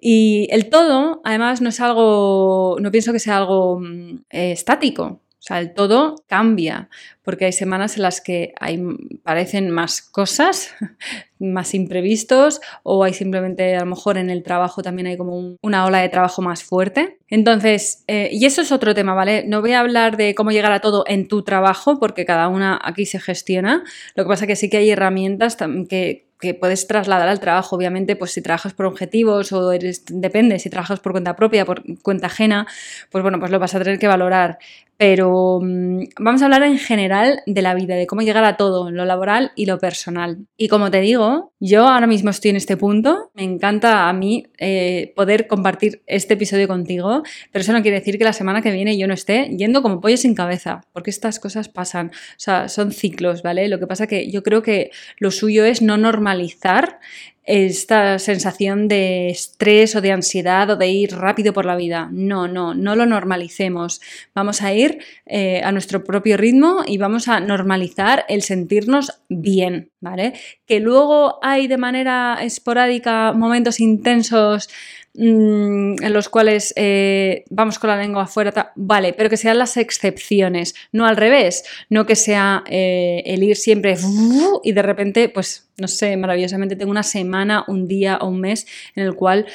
Y 0.00 0.48
el 0.50 0.68
todo, 0.68 1.20
además, 1.24 1.60
no 1.60 1.68
es 1.68 1.80
algo, 1.80 2.78
no 2.80 2.90
pienso 2.90 3.12
que 3.12 3.18
sea 3.18 3.38
algo 3.38 3.80
mm, 3.80 4.24
eh, 4.30 4.52
estático. 4.52 5.20
O 5.46 5.48
sea, 5.48 5.60
el 5.60 5.74
todo 5.74 6.16
cambia, 6.26 6.88
porque 7.22 7.44
hay 7.44 7.52
semanas 7.52 7.94
en 7.94 8.02
las 8.02 8.20
que 8.20 8.52
hay, 8.58 8.82
parecen 9.22 9.70
más 9.70 10.02
cosas, 10.02 10.74
más 11.38 11.72
imprevistos, 11.72 12.60
o 12.82 13.04
hay 13.04 13.14
simplemente, 13.14 13.76
a 13.76 13.80
lo 13.80 13.86
mejor 13.86 14.18
en 14.18 14.28
el 14.28 14.42
trabajo 14.42 14.82
también 14.82 15.06
hay 15.06 15.16
como 15.16 15.56
una 15.62 15.84
ola 15.84 16.00
de 16.00 16.08
trabajo 16.08 16.42
más 16.42 16.64
fuerte. 16.64 17.18
Entonces, 17.28 18.02
eh, 18.08 18.28
y 18.32 18.44
eso 18.44 18.60
es 18.60 18.72
otro 18.72 18.92
tema, 18.92 19.14
¿vale? 19.14 19.44
No 19.46 19.60
voy 19.60 19.70
a 19.70 19.80
hablar 19.80 20.16
de 20.16 20.34
cómo 20.34 20.50
llegar 20.50 20.72
a 20.72 20.80
todo 20.80 21.04
en 21.06 21.28
tu 21.28 21.44
trabajo, 21.44 22.00
porque 22.00 22.24
cada 22.24 22.48
una 22.48 22.80
aquí 22.82 23.06
se 23.06 23.20
gestiona. 23.20 23.84
Lo 24.16 24.24
que 24.24 24.28
pasa 24.28 24.46
es 24.46 24.48
que 24.48 24.56
sí 24.56 24.68
que 24.68 24.78
hay 24.78 24.90
herramientas 24.90 25.56
que, 25.88 26.26
que 26.40 26.54
puedes 26.54 26.86
trasladar 26.86 27.28
al 27.28 27.40
trabajo. 27.40 27.76
Obviamente, 27.76 28.16
pues 28.16 28.32
si 28.32 28.42
trabajas 28.42 28.74
por 28.74 28.86
objetivos 28.86 29.52
o 29.52 29.72
eres, 29.72 30.04
depende, 30.06 30.58
si 30.58 30.70
trabajas 30.70 31.00
por 31.00 31.12
cuenta 31.12 31.36
propia, 31.36 31.64
por 31.64 31.82
cuenta 32.02 32.26
ajena, 32.26 32.66
pues 33.10 33.22
bueno, 33.22 33.38
pues 33.38 33.50
lo 33.50 33.58
vas 33.58 33.74
a 33.74 33.78
tener 33.78 33.98
que 33.98 34.08
valorar. 34.08 34.58
Pero 34.98 35.60
mm, 35.62 36.04
vamos 36.18 36.42
a 36.42 36.46
hablar 36.46 36.62
en 36.62 36.78
general 36.78 37.42
de 37.46 37.62
la 37.62 37.74
vida, 37.74 37.94
de 37.96 38.06
cómo 38.06 38.22
llegar 38.22 38.44
a 38.44 38.56
todo, 38.56 38.90
lo 38.90 39.04
laboral 39.04 39.52
y 39.54 39.66
lo 39.66 39.78
personal. 39.78 40.46
Y 40.56 40.68
como 40.68 40.90
te 40.90 41.00
digo, 41.00 41.52
yo 41.60 41.86
ahora 41.88 42.06
mismo 42.06 42.30
estoy 42.30 42.50
en 42.50 42.56
este 42.56 42.76
punto, 42.76 43.30
me 43.34 43.42
encanta 43.42 44.08
a 44.08 44.12
mí 44.12 44.46
eh, 44.58 45.12
poder 45.14 45.46
compartir 45.46 46.02
este 46.06 46.34
episodio 46.34 46.68
contigo, 46.68 47.22
pero 47.52 47.62
eso 47.62 47.72
no 47.72 47.82
quiere 47.82 47.98
decir 47.98 48.18
que 48.18 48.24
la 48.24 48.32
semana 48.32 48.62
que 48.62 48.70
viene 48.70 48.96
yo 48.96 49.06
no 49.06 49.14
esté 49.14 49.50
yendo 49.56 49.82
como 49.82 50.00
pollo 50.00 50.16
sin 50.16 50.34
cabeza, 50.34 50.82
porque 50.92 51.10
estas 51.10 51.40
cosas 51.40 51.68
pasan, 51.68 52.08
o 52.08 52.38
sea, 52.38 52.68
son 52.68 52.92
ciclos, 52.92 53.42
¿vale? 53.42 53.68
Lo 53.68 53.78
que 53.78 53.86
pasa 53.86 54.06
que 54.06 54.30
yo 54.30 54.42
creo 54.42 54.62
que 54.62 54.90
lo 55.18 55.30
suyo 55.30 55.64
es 55.64 55.82
no 55.82 55.96
normalizar 55.96 57.00
esta 57.46 58.18
sensación 58.18 58.88
de 58.88 59.30
estrés 59.30 59.94
o 59.94 60.00
de 60.00 60.10
ansiedad 60.10 60.68
o 60.70 60.76
de 60.76 60.88
ir 60.88 61.12
rápido 61.16 61.52
por 61.52 61.64
la 61.64 61.76
vida. 61.76 62.08
No, 62.12 62.48
no, 62.48 62.74
no 62.74 62.96
lo 62.96 63.06
normalicemos. 63.06 64.00
Vamos 64.34 64.62
a 64.62 64.74
ir 64.74 64.98
eh, 65.26 65.62
a 65.62 65.70
nuestro 65.70 66.02
propio 66.02 66.36
ritmo 66.36 66.82
y 66.84 66.98
vamos 66.98 67.28
a 67.28 67.38
normalizar 67.38 68.24
el 68.28 68.42
sentirnos 68.42 69.22
bien, 69.28 69.90
¿vale? 70.00 70.34
Que 70.66 70.80
luego 70.80 71.38
hay 71.40 71.68
de 71.68 71.78
manera 71.78 72.38
esporádica 72.42 73.32
momentos 73.32 73.78
intensos 73.78 74.68
mm, 75.16 76.02
en 76.02 76.12
los 76.12 76.28
cuales 76.28 76.72
eh, 76.76 77.44
vamos 77.50 77.78
con 77.78 77.88
la 77.88 77.96
lengua 77.96 78.24
afuera, 78.24 78.72
vale, 78.76 79.12
pero 79.12 79.30
que 79.30 79.36
sean 79.36 79.58
las 79.58 79.76
excepciones, 79.76 80.74
no 80.92 81.06
al 81.06 81.16
revés, 81.16 81.64
no 81.90 82.06
que 82.06 82.16
sea 82.16 82.62
eh, 82.66 83.22
el 83.26 83.42
ir 83.42 83.56
siempre 83.56 83.96
y 84.62 84.72
de 84.72 84.82
repente, 84.82 85.28
pues, 85.28 85.68
no 85.78 85.88
sé, 85.88 86.16
maravillosamente 86.16 86.76
tengo 86.76 86.90
una 86.90 87.02
semana, 87.02 87.64
un 87.68 87.86
día 87.88 88.18
o 88.20 88.28
un 88.28 88.40
mes 88.40 88.66
en 88.94 89.04
el 89.04 89.14
cual 89.14 89.46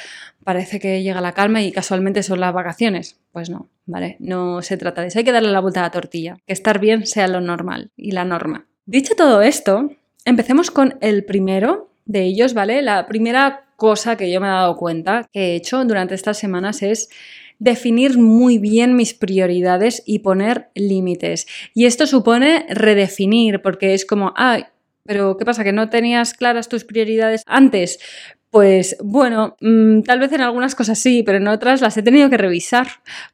parece 0.44 0.80
que 0.80 1.02
llega 1.02 1.20
la 1.20 1.32
calma 1.32 1.62
y 1.62 1.72
casualmente 1.72 2.22
son 2.22 2.40
las 2.40 2.52
vacaciones. 2.52 3.18
Pues 3.32 3.50
no, 3.50 3.68
¿vale? 3.86 4.16
No 4.18 4.62
se 4.62 4.76
trata 4.76 5.02
de 5.02 5.08
eso, 5.08 5.18
hay 5.18 5.24
que 5.24 5.32
darle 5.32 5.50
la 5.50 5.60
vuelta 5.60 5.80
a 5.80 5.84
la 5.84 5.90
tortilla, 5.90 6.36
que 6.46 6.52
estar 6.52 6.78
bien 6.78 7.06
sea 7.06 7.28
lo 7.28 7.40
normal 7.40 7.90
y 7.96 8.12
la 8.12 8.24
norma. 8.24 8.66
Dicho 8.84 9.14
todo 9.16 9.42
esto, 9.42 9.90
empecemos 10.24 10.70
con 10.70 10.98
el 11.00 11.24
primero 11.24 11.90
de 12.04 12.22
ellos, 12.22 12.54
¿vale? 12.54 12.82
La 12.82 13.06
primera 13.06 13.64
cosa 13.82 14.16
que 14.16 14.30
yo 14.30 14.40
me 14.40 14.46
he 14.46 14.50
dado 14.50 14.76
cuenta 14.76 15.28
que 15.32 15.40
he 15.40 15.54
hecho 15.56 15.84
durante 15.84 16.14
estas 16.14 16.38
semanas 16.38 16.84
es 16.84 17.08
definir 17.58 18.16
muy 18.16 18.58
bien 18.58 18.94
mis 18.94 19.12
prioridades 19.12 20.04
y 20.06 20.20
poner 20.20 20.68
límites. 20.76 21.48
Y 21.74 21.86
esto 21.86 22.06
supone 22.06 22.64
redefinir, 22.68 23.60
porque 23.60 23.94
es 23.94 24.06
como, 24.06 24.34
ay, 24.36 24.66
pero 25.04 25.36
¿qué 25.36 25.44
pasa? 25.44 25.64
¿Que 25.64 25.72
no 25.72 25.90
tenías 25.90 26.32
claras 26.32 26.68
tus 26.68 26.84
prioridades 26.84 27.42
antes? 27.44 27.98
Pues 28.50 28.96
bueno, 29.02 29.56
mm, 29.60 30.02
tal 30.02 30.20
vez 30.20 30.32
en 30.32 30.42
algunas 30.42 30.76
cosas 30.76 31.00
sí, 31.00 31.24
pero 31.24 31.38
en 31.38 31.48
otras 31.48 31.80
las 31.80 31.96
he 31.96 32.04
tenido 32.04 32.30
que 32.30 32.36
revisar 32.36 32.86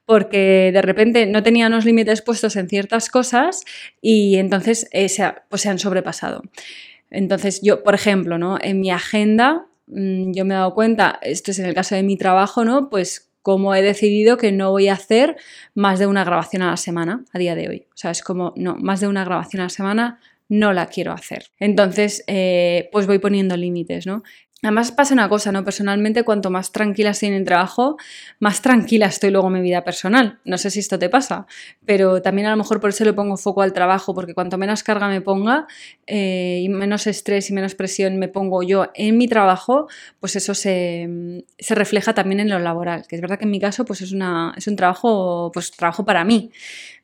porque 0.06 0.70
de 0.72 0.80
repente 0.80 1.26
no 1.26 1.42
tenía 1.42 1.66
unos 1.66 1.84
límites 1.84 2.22
puestos 2.22 2.56
en 2.56 2.70
ciertas 2.70 3.10
cosas 3.10 3.64
y 4.00 4.36
entonces 4.36 4.88
eh, 4.92 5.10
se, 5.10 5.30
pues 5.50 5.60
se 5.60 5.68
han 5.68 5.78
sobrepasado. 5.78 6.40
Entonces 7.10 7.60
yo, 7.62 7.82
por 7.82 7.94
ejemplo, 7.94 8.38
¿no? 8.38 8.56
en 8.58 8.80
mi 8.80 8.90
agenda 8.90 9.67
yo 9.90 10.44
me 10.44 10.54
he 10.54 10.56
dado 10.56 10.74
cuenta, 10.74 11.18
esto 11.22 11.50
es 11.50 11.58
en 11.58 11.66
el 11.66 11.74
caso 11.74 11.94
de 11.94 12.02
mi 12.02 12.16
trabajo, 12.16 12.64
¿no? 12.64 12.90
Pues 12.90 13.30
como 13.42 13.74
he 13.74 13.82
decidido 13.82 14.36
que 14.36 14.52
no 14.52 14.70
voy 14.70 14.88
a 14.88 14.94
hacer 14.94 15.36
más 15.74 15.98
de 15.98 16.06
una 16.06 16.24
grabación 16.24 16.62
a 16.62 16.70
la 16.70 16.76
semana 16.76 17.24
a 17.32 17.38
día 17.38 17.54
de 17.54 17.68
hoy. 17.68 17.86
O 17.94 17.96
sea, 17.96 18.10
es 18.10 18.22
como, 18.22 18.52
no, 18.56 18.76
más 18.76 19.00
de 19.00 19.08
una 19.08 19.24
grabación 19.24 19.60
a 19.60 19.64
la 19.64 19.70
semana 19.70 20.20
no 20.48 20.72
la 20.72 20.86
quiero 20.86 21.12
hacer. 21.12 21.46
Entonces, 21.58 22.24
eh, 22.26 22.88
pues 22.92 23.06
voy 23.06 23.18
poniendo 23.18 23.56
límites, 23.56 24.06
¿no? 24.06 24.22
Además 24.60 24.90
pasa 24.90 25.14
una 25.14 25.28
cosa, 25.28 25.52
¿no? 25.52 25.62
Personalmente, 25.62 26.24
cuanto 26.24 26.50
más 26.50 26.72
tranquila 26.72 27.10
estoy 27.10 27.28
en 27.28 27.34
el 27.34 27.44
trabajo, 27.44 27.96
más 28.40 28.60
tranquila 28.60 29.06
estoy 29.06 29.30
luego 29.30 29.46
en 29.46 29.54
mi 29.54 29.60
vida 29.60 29.84
personal. 29.84 30.40
No 30.44 30.58
sé 30.58 30.70
si 30.70 30.80
esto 30.80 30.98
te 30.98 31.08
pasa, 31.08 31.46
pero 31.86 32.20
también 32.22 32.48
a 32.48 32.50
lo 32.50 32.56
mejor 32.56 32.80
por 32.80 32.90
eso 32.90 33.04
le 33.04 33.12
pongo 33.12 33.36
foco 33.36 33.62
al 33.62 33.72
trabajo, 33.72 34.14
porque 34.14 34.34
cuanto 34.34 34.58
menos 34.58 34.82
carga 34.82 35.06
me 35.06 35.20
ponga 35.20 35.68
eh, 36.08 36.60
y 36.60 36.68
menos 36.68 37.06
estrés 37.06 37.50
y 37.50 37.52
menos 37.52 37.76
presión 37.76 38.18
me 38.18 38.26
pongo 38.26 38.64
yo 38.64 38.90
en 38.94 39.16
mi 39.16 39.28
trabajo, 39.28 39.86
pues 40.18 40.34
eso 40.34 40.54
se, 40.54 41.44
se, 41.56 41.74
refleja 41.76 42.12
también 42.12 42.40
en 42.40 42.48
lo 42.48 42.58
laboral, 42.58 43.06
que 43.06 43.14
es 43.14 43.22
verdad 43.22 43.38
que 43.38 43.44
en 43.44 43.52
mi 43.52 43.60
caso 43.60 43.84
pues 43.84 44.00
es, 44.00 44.10
una, 44.10 44.54
es 44.56 44.66
un 44.66 44.74
trabajo, 44.74 45.52
pues 45.54 45.70
trabajo 45.70 46.04
para 46.04 46.24
mí. 46.24 46.50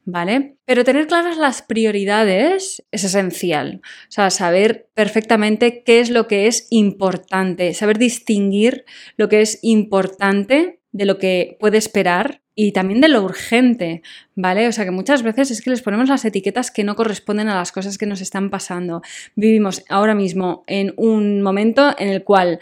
¿Vale? 0.04 0.56
Pero 0.64 0.84
tener 0.84 1.06
claras 1.06 1.36
las 1.36 1.62
prioridades 1.62 2.82
es 2.90 3.04
esencial. 3.04 3.80
O 3.84 4.10
sea, 4.10 4.30
saber 4.30 4.88
perfectamente 4.94 5.82
qué 5.84 6.00
es 6.00 6.10
lo 6.10 6.26
que 6.26 6.46
es 6.46 6.66
importante, 6.70 7.74
saber 7.74 7.98
distinguir 7.98 8.84
lo 9.16 9.28
que 9.28 9.40
es 9.40 9.58
importante 9.62 10.80
de 10.92 11.06
lo 11.06 11.18
que 11.18 11.56
puede 11.58 11.78
esperar 11.78 12.40
y 12.54 12.72
también 12.72 13.00
de 13.00 13.08
lo 13.08 13.22
urgente, 13.22 14.02
¿vale? 14.36 14.68
O 14.68 14.72
sea 14.72 14.84
que 14.84 14.92
muchas 14.92 15.22
veces 15.22 15.50
es 15.50 15.60
que 15.60 15.70
les 15.70 15.82
ponemos 15.82 16.08
las 16.08 16.24
etiquetas 16.24 16.70
que 16.70 16.84
no 16.84 16.94
corresponden 16.94 17.48
a 17.48 17.56
las 17.56 17.72
cosas 17.72 17.98
que 17.98 18.06
nos 18.06 18.20
están 18.20 18.50
pasando. 18.50 19.02
Vivimos 19.34 19.84
ahora 19.88 20.14
mismo 20.14 20.62
en 20.68 20.94
un 20.96 21.42
momento 21.42 21.94
en 21.98 22.08
el 22.08 22.22
cual 22.22 22.60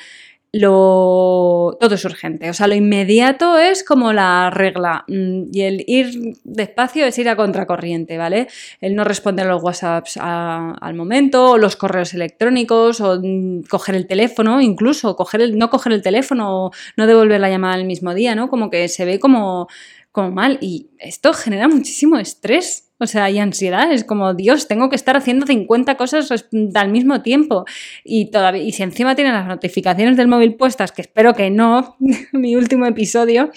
lo, 0.53 1.79
todo 1.81 1.95
es 1.95 2.05
urgente. 2.05 2.51
O 2.51 2.55
sea, 2.55 2.67
lo 2.67 2.75
inmediato 2.75 3.59
es 3.59 3.83
como 3.83 4.13
la 4.13 4.51
regla 4.51 5.05
mm, 5.09 5.45
y 5.51 5.63
el 5.63 5.85
ir 5.87 6.37
despacio 6.45 7.07
es 7.07 7.19
ir 7.19 7.29
a 7.31 7.37
contracorriente, 7.37 8.19
¿vale? 8.19 8.49
El 8.81 8.95
no 8.95 9.05
responder 9.05 9.47
los 9.47 9.63
WhatsApps 9.63 10.19
al 10.19 10.95
momento, 10.95 11.53
o 11.53 11.59
los 11.59 11.77
correos 11.77 12.13
electrónicos, 12.13 13.01
o 13.01 13.19
mm, 13.23 13.63
coger 13.63 13.95
el 13.95 14.07
teléfono, 14.07 14.61
incluso 14.61 15.17
no 15.55 15.71
coger 15.71 15.93
el 15.93 16.03
teléfono, 16.03 16.67
o 16.67 16.71
no 16.99 17.07
devolver 17.07 17.41
la 17.41 17.49
llamada 17.49 17.77
el 17.77 17.87
mismo 17.87 18.13
día, 18.13 18.35
¿no? 18.35 18.49
Como 18.49 18.69
que 18.69 18.89
se 18.89 19.07
ve 19.07 19.19
como, 19.19 19.69
como 20.13 20.31
mal 20.31 20.59
y 20.61 20.91
esto 20.99 21.33
genera 21.33 21.67
muchísimo 21.69 22.19
estrés. 22.19 22.92
O 23.03 23.07
sea, 23.07 23.25
hay 23.25 23.39
ansiedad, 23.39 23.91
es 23.93 24.05
como, 24.05 24.35
Dios, 24.35 24.69
tengo 24.69 24.89
que 24.89 24.97
estar 24.97 25.17
haciendo 25.17 25.47
50 25.47 25.97
cosas 25.97 26.31
al 26.75 26.89
mismo 26.91 27.23
tiempo. 27.23 27.65
Y, 28.05 28.31
todavía, 28.31 28.63
y 28.63 28.73
si 28.73 28.83
encima 28.83 29.15
tienen 29.15 29.35
las 29.35 29.47
notificaciones 29.47 30.17
del 30.17 30.29
móvil 30.29 30.55
puestas, 30.55 30.93
que 30.93 31.03
espero 31.03 31.35
que 31.35 31.51
no, 31.51 31.97
mi 32.33 32.55
último 32.57 32.87
episodio, 32.87 33.51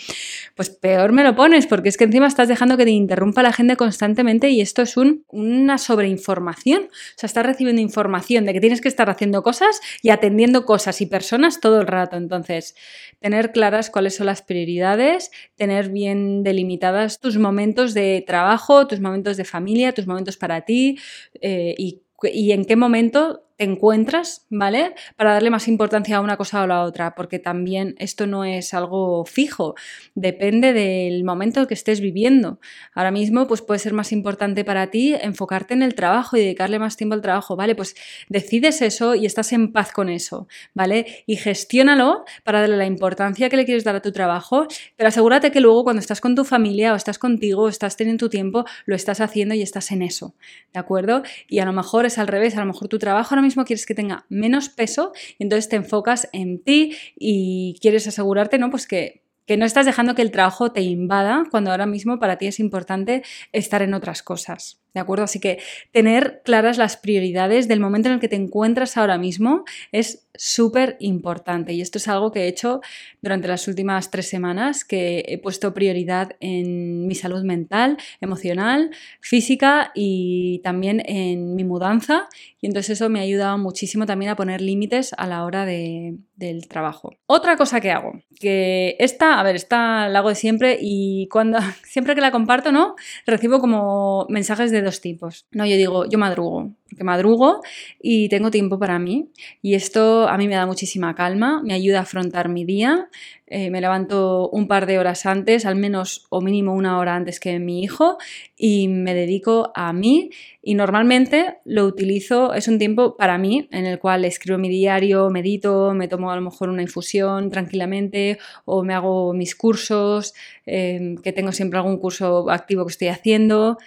pues 0.55 0.69
peor 0.69 1.11
me 1.11 1.23
lo 1.23 1.35
pones, 1.35 1.67
porque 1.67 1.89
es 1.89 1.97
que 1.97 2.05
encima 2.05 2.27
estás 2.27 2.47
dejando 2.47 2.77
que 2.77 2.85
te 2.85 2.91
interrumpa 2.91 3.43
la 3.43 3.53
gente 3.53 3.75
constantemente 3.75 4.49
y 4.49 4.61
esto 4.61 4.81
es 4.81 4.97
un, 4.97 5.25
una 5.29 5.77
sobreinformación. 5.77 6.83
O 6.83 7.17
sea, 7.17 7.27
estás 7.27 7.45
recibiendo 7.45 7.81
información 7.81 8.45
de 8.45 8.53
que 8.53 8.61
tienes 8.61 8.81
que 8.81 8.87
estar 8.87 9.09
haciendo 9.09 9.43
cosas 9.43 9.79
y 10.01 10.09
atendiendo 10.09 10.65
cosas 10.65 11.01
y 11.01 11.05
personas 11.05 11.59
todo 11.59 11.81
el 11.81 11.87
rato. 11.87 12.17
Entonces, 12.17 12.75
tener 13.19 13.51
claras 13.51 13.89
cuáles 13.89 14.15
son 14.15 14.25
las 14.25 14.41
prioridades, 14.41 15.31
tener 15.55 15.89
bien 15.89 16.43
delimitadas 16.43 17.19
tus 17.19 17.37
momentos 17.37 17.93
de 17.93 18.23
trabajo, 18.25 18.87
tus 18.87 18.99
de 19.37 19.45
familia, 19.45 19.93
tus 19.93 20.07
momentos 20.07 20.37
para 20.37 20.61
ti 20.61 20.97
eh, 21.41 21.75
y, 21.77 22.01
y 22.23 22.51
en 22.51 22.65
qué 22.65 22.75
momento 22.75 23.44
te 23.57 23.63
encuentras, 23.63 24.45
¿vale? 24.49 24.95
Para 25.15 25.33
darle 25.33 25.49
más 25.49 25.67
importancia 25.67 26.17
a 26.17 26.21
una 26.21 26.37
cosa 26.37 26.61
o 26.61 26.63
a 26.63 26.67
la 26.67 26.83
otra, 26.83 27.15
porque 27.15 27.39
también 27.39 27.95
esto 27.99 28.27
no 28.27 28.43
es 28.43 28.73
algo 28.73 29.25
fijo, 29.25 29.75
depende 30.13 30.73
del 30.73 31.23
momento 31.23 31.65
que 31.67 31.73
estés 31.73 32.01
viviendo. 32.01 32.59
Ahora 32.93 33.11
mismo, 33.11 33.47
pues 33.47 33.61
puede 33.61 33.79
ser 33.79 33.93
más 33.93 34.11
importante 34.11 34.65
para 34.65 34.91
ti 34.91 35.13
enfocarte 35.13 35.73
en 35.73 35.83
el 35.83 35.95
trabajo 35.95 36.35
y 36.35 36.41
dedicarle 36.41 36.79
más 36.79 36.97
tiempo 36.97 37.15
al 37.15 37.21
trabajo, 37.21 37.55
¿vale? 37.55 37.75
Pues 37.75 37.95
decides 38.27 38.81
eso 38.81 39.15
y 39.15 39.25
estás 39.25 39.53
en 39.53 39.71
paz 39.71 39.91
con 39.91 40.09
eso, 40.09 40.47
¿vale? 40.73 41.23
Y 41.25 41.37
gestiónalo 41.37 42.25
para 42.43 42.61
darle 42.61 42.77
la 42.77 42.85
importancia 42.85 43.49
que 43.49 43.55
le 43.55 43.65
quieres 43.65 43.83
dar 43.83 43.95
a 43.95 44.01
tu 44.01 44.11
trabajo, 44.11 44.67
pero 44.97 45.07
asegúrate 45.07 45.51
que 45.51 45.61
luego 45.61 45.83
cuando 45.83 46.01
estás 46.01 46.19
con 46.19 46.35
tu 46.35 46.43
familia 46.43 46.93
o 46.93 46.95
estás 46.95 47.19
contigo 47.19 47.63
o 47.63 47.69
estás 47.69 47.95
teniendo 47.95 48.25
tu 48.25 48.29
tiempo, 48.29 48.65
lo 48.85 48.95
estás 48.95 49.21
haciendo 49.21 49.55
y 49.55 49.61
estás 49.61 49.91
en 49.91 50.01
eso, 50.01 50.35
¿de 50.73 50.79
acuerdo? 50.79 51.23
Y 51.47 51.59
a 51.59 51.65
lo 51.65 51.71
mejor 51.71 52.05
es 52.05 52.17
al 52.17 52.27
revés, 52.27 52.57
a 52.57 52.59
lo 52.59 52.65
mejor 52.65 52.89
tu 52.89 52.99
trabajo 52.99 53.33
ahora 53.33 53.44
mismo 53.45 53.63
quieres 53.63 53.85
que 53.85 53.95
tenga 53.95 54.25
menos 54.29 54.69
peso 54.69 55.13
y 55.37 55.43
entonces 55.43 55.69
te 55.69 55.77
enfocas 55.77 56.27
en 56.33 56.61
ti 56.61 56.95
y 57.15 57.77
quieres 57.81 58.07
asegurarte, 58.07 58.57
¿no? 58.57 58.69
Pues 58.69 58.87
que 58.87 59.25
que 59.45 59.57
no 59.57 59.65
estás 59.65 59.85
dejando 59.85 60.15
que 60.15 60.21
el 60.21 60.31
trabajo 60.31 60.71
te 60.71 60.81
invada 60.81 61.43
cuando 61.51 61.71
ahora 61.71 61.85
mismo 61.85 62.19
para 62.19 62.37
ti 62.37 62.47
es 62.47 62.59
importante 62.59 63.23
estar 63.51 63.81
en 63.81 63.93
otras 63.93 64.23
cosas. 64.23 64.81
¿De 64.95 65.01
acuerdo? 65.01 65.25
Así 65.25 65.41
que 65.41 65.59
tener 65.91 66.41
claras 66.45 66.77
las 66.77 66.95
prioridades 66.95 67.67
del 67.67 67.81
momento 67.81 68.07
en 68.07 68.15
el 68.15 68.21
que 68.21 68.29
te 68.29 68.37
encuentras 68.37 68.95
ahora 68.95 69.17
mismo 69.17 69.65
es 69.91 70.25
súper 70.37 70.95
importante. 70.99 71.73
Y 71.73 71.81
esto 71.81 71.97
es 71.97 72.07
algo 72.07 72.31
que 72.31 72.43
he 72.43 72.47
hecho 72.47 72.79
durante 73.21 73.47
las 73.47 73.67
últimas 73.67 74.11
tres 74.11 74.29
semanas, 74.29 74.85
que 74.85 75.25
he 75.27 75.37
puesto 75.37 75.73
prioridad 75.73 76.37
en 76.39 77.07
mi 77.07 77.15
salud 77.15 77.43
mental, 77.43 77.97
emocional, 78.21 78.91
física 79.19 79.91
y 79.93 80.59
también 80.63 81.01
en 81.05 81.55
mi 81.55 81.63
mudanza. 81.63 82.27
Y 82.61 82.67
entonces 82.67 82.91
eso 82.91 83.09
me 83.09 83.19
ha 83.19 83.23
ayudado 83.23 83.57
muchísimo 83.57 84.05
también 84.05 84.31
a 84.31 84.35
poner 84.35 84.61
límites 84.61 85.13
a 85.17 85.27
la 85.27 85.43
hora 85.43 85.65
de, 85.65 86.15
del 86.35 86.67
trabajo. 86.67 87.13
Otra 87.27 87.57
cosa 87.57 87.81
que 87.81 87.91
hago, 87.91 88.21
que 88.39 88.95
esta, 88.99 89.39
a 89.39 89.43
ver, 89.43 89.55
esta 89.55 90.09
la 90.09 90.19
hago 90.19 90.29
de 90.29 90.35
siempre 90.35 90.77
y 90.79 91.27
cuando 91.29 91.59
siempre 91.83 92.15
que 92.15 92.21
la 92.21 92.31
comparto, 92.31 92.71
¿no? 92.71 92.95
Recibo 93.25 93.59
como 93.59 94.25
mensajes 94.29 94.71
de 94.71 94.81
dos 94.85 95.01
tipos. 95.01 95.45
No, 95.51 95.65
yo 95.65 95.75
digo, 95.75 96.05
yo 96.05 96.17
madrugo, 96.17 96.71
porque 96.89 97.03
madrugo 97.03 97.61
y 98.01 98.29
tengo 98.29 98.51
tiempo 98.51 98.79
para 98.79 98.99
mí. 98.99 99.29
Y 99.61 99.73
esto 99.73 100.29
a 100.29 100.37
mí 100.37 100.47
me 100.47 100.55
da 100.55 100.65
muchísima 100.65 101.15
calma, 101.15 101.61
me 101.63 101.73
ayuda 101.73 101.99
a 101.99 102.01
afrontar 102.03 102.47
mi 102.47 102.63
día. 102.63 103.09
Eh, 103.47 103.69
me 103.69 103.79
levanto 103.79 104.49
un 104.49 104.67
par 104.67 104.87
de 104.87 104.97
horas 104.97 105.25
antes, 105.27 105.65
al 105.65 105.75
menos 105.75 106.25
o 106.29 106.41
mínimo 106.41 106.73
una 106.73 106.97
hora 106.97 107.15
antes 107.15 107.39
que 107.39 107.59
mi 107.59 107.83
hijo, 107.83 108.17
y 108.57 108.87
me 108.87 109.13
dedico 109.13 109.71
a 109.75 109.93
mí. 109.93 110.31
Y 110.63 110.73
normalmente 110.73 111.57
lo 111.63 111.85
utilizo, 111.85 112.53
es 112.53 112.67
un 112.67 112.79
tiempo 112.79 113.15
para 113.15 113.37
mí, 113.37 113.67
en 113.71 113.85
el 113.85 113.99
cual 113.99 114.25
escribo 114.25 114.57
mi 114.57 114.69
diario, 114.69 115.29
medito, 115.29 115.93
me 115.93 116.07
tomo 116.07 116.31
a 116.31 116.35
lo 116.35 116.41
mejor 116.41 116.69
una 116.69 116.81
infusión 116.81 117.51
tranquilamente, 117.51 118.39
o 118.65 118.83
me 118.83 118.95
hago 118.95 119.33
mis 119.33 119.55
cursos, 119.55 120.33
eh, 120.65 121.15
que 121.23 121.31
tengo 121.31 121.51
siempre 121.51 121.77
algún 121.77 121.97
curso 121.97 122.49
activo 122.49 122.85
que 122.85 122.91
estoy 122.91 123.09
haciendo. 123.09 123.77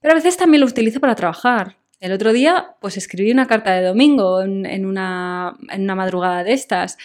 Pero 0.00 0.12
a 0.12 0.16
veces 0.16 0.36
también 0.36 0.60
lo 0.60 0.66
utilizo 0.66 1.00
para 1.00 1.14
trabajar. 1.14 1.76
El 2.00 2.12
otro 2.12 2.32
día, 2.32 2.76
pues 2.80 2.96
escribí 2.96 3.32
una 3.32 3.46
carta 3.46 3.72
de 3.72 3.86
domingo 3.86 4.40
en, 4.42 4.86
una, 4.86 5.56
madrugada 5.96 6.44
de 6.44 6.52
estas. 6.52 6.96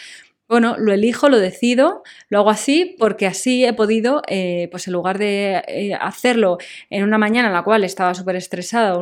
Bueno, 0.47 0.75
lo 0.77 0.93
elijo, 0.93 1.29
lo 1.29 1.39
decido, 1.39 2.03
lo 2.29 2.39
hago 2.39 2.51
así 2.51 2.95
porque 2.99 3.25
así 3.25 3.65
he 3.65 3.73
podido, 3.73 4.21
eh, 4.27 4.67
pues 4.69 4.85
en 4.87 4.93
lugar 4.93 5.17
de 5.17 5.63
eh, 5.67 5.95
hacerlo 5.95 6.59
en 6.91 7.03
una 7.03 7.17
mañana 7.17 7.47
en 7.47 7.53
la 7.55 7.63
cual 7.63 7.83
estaba 7.83 8.13
súper 8.13 8.35
estresada 8.35 8.99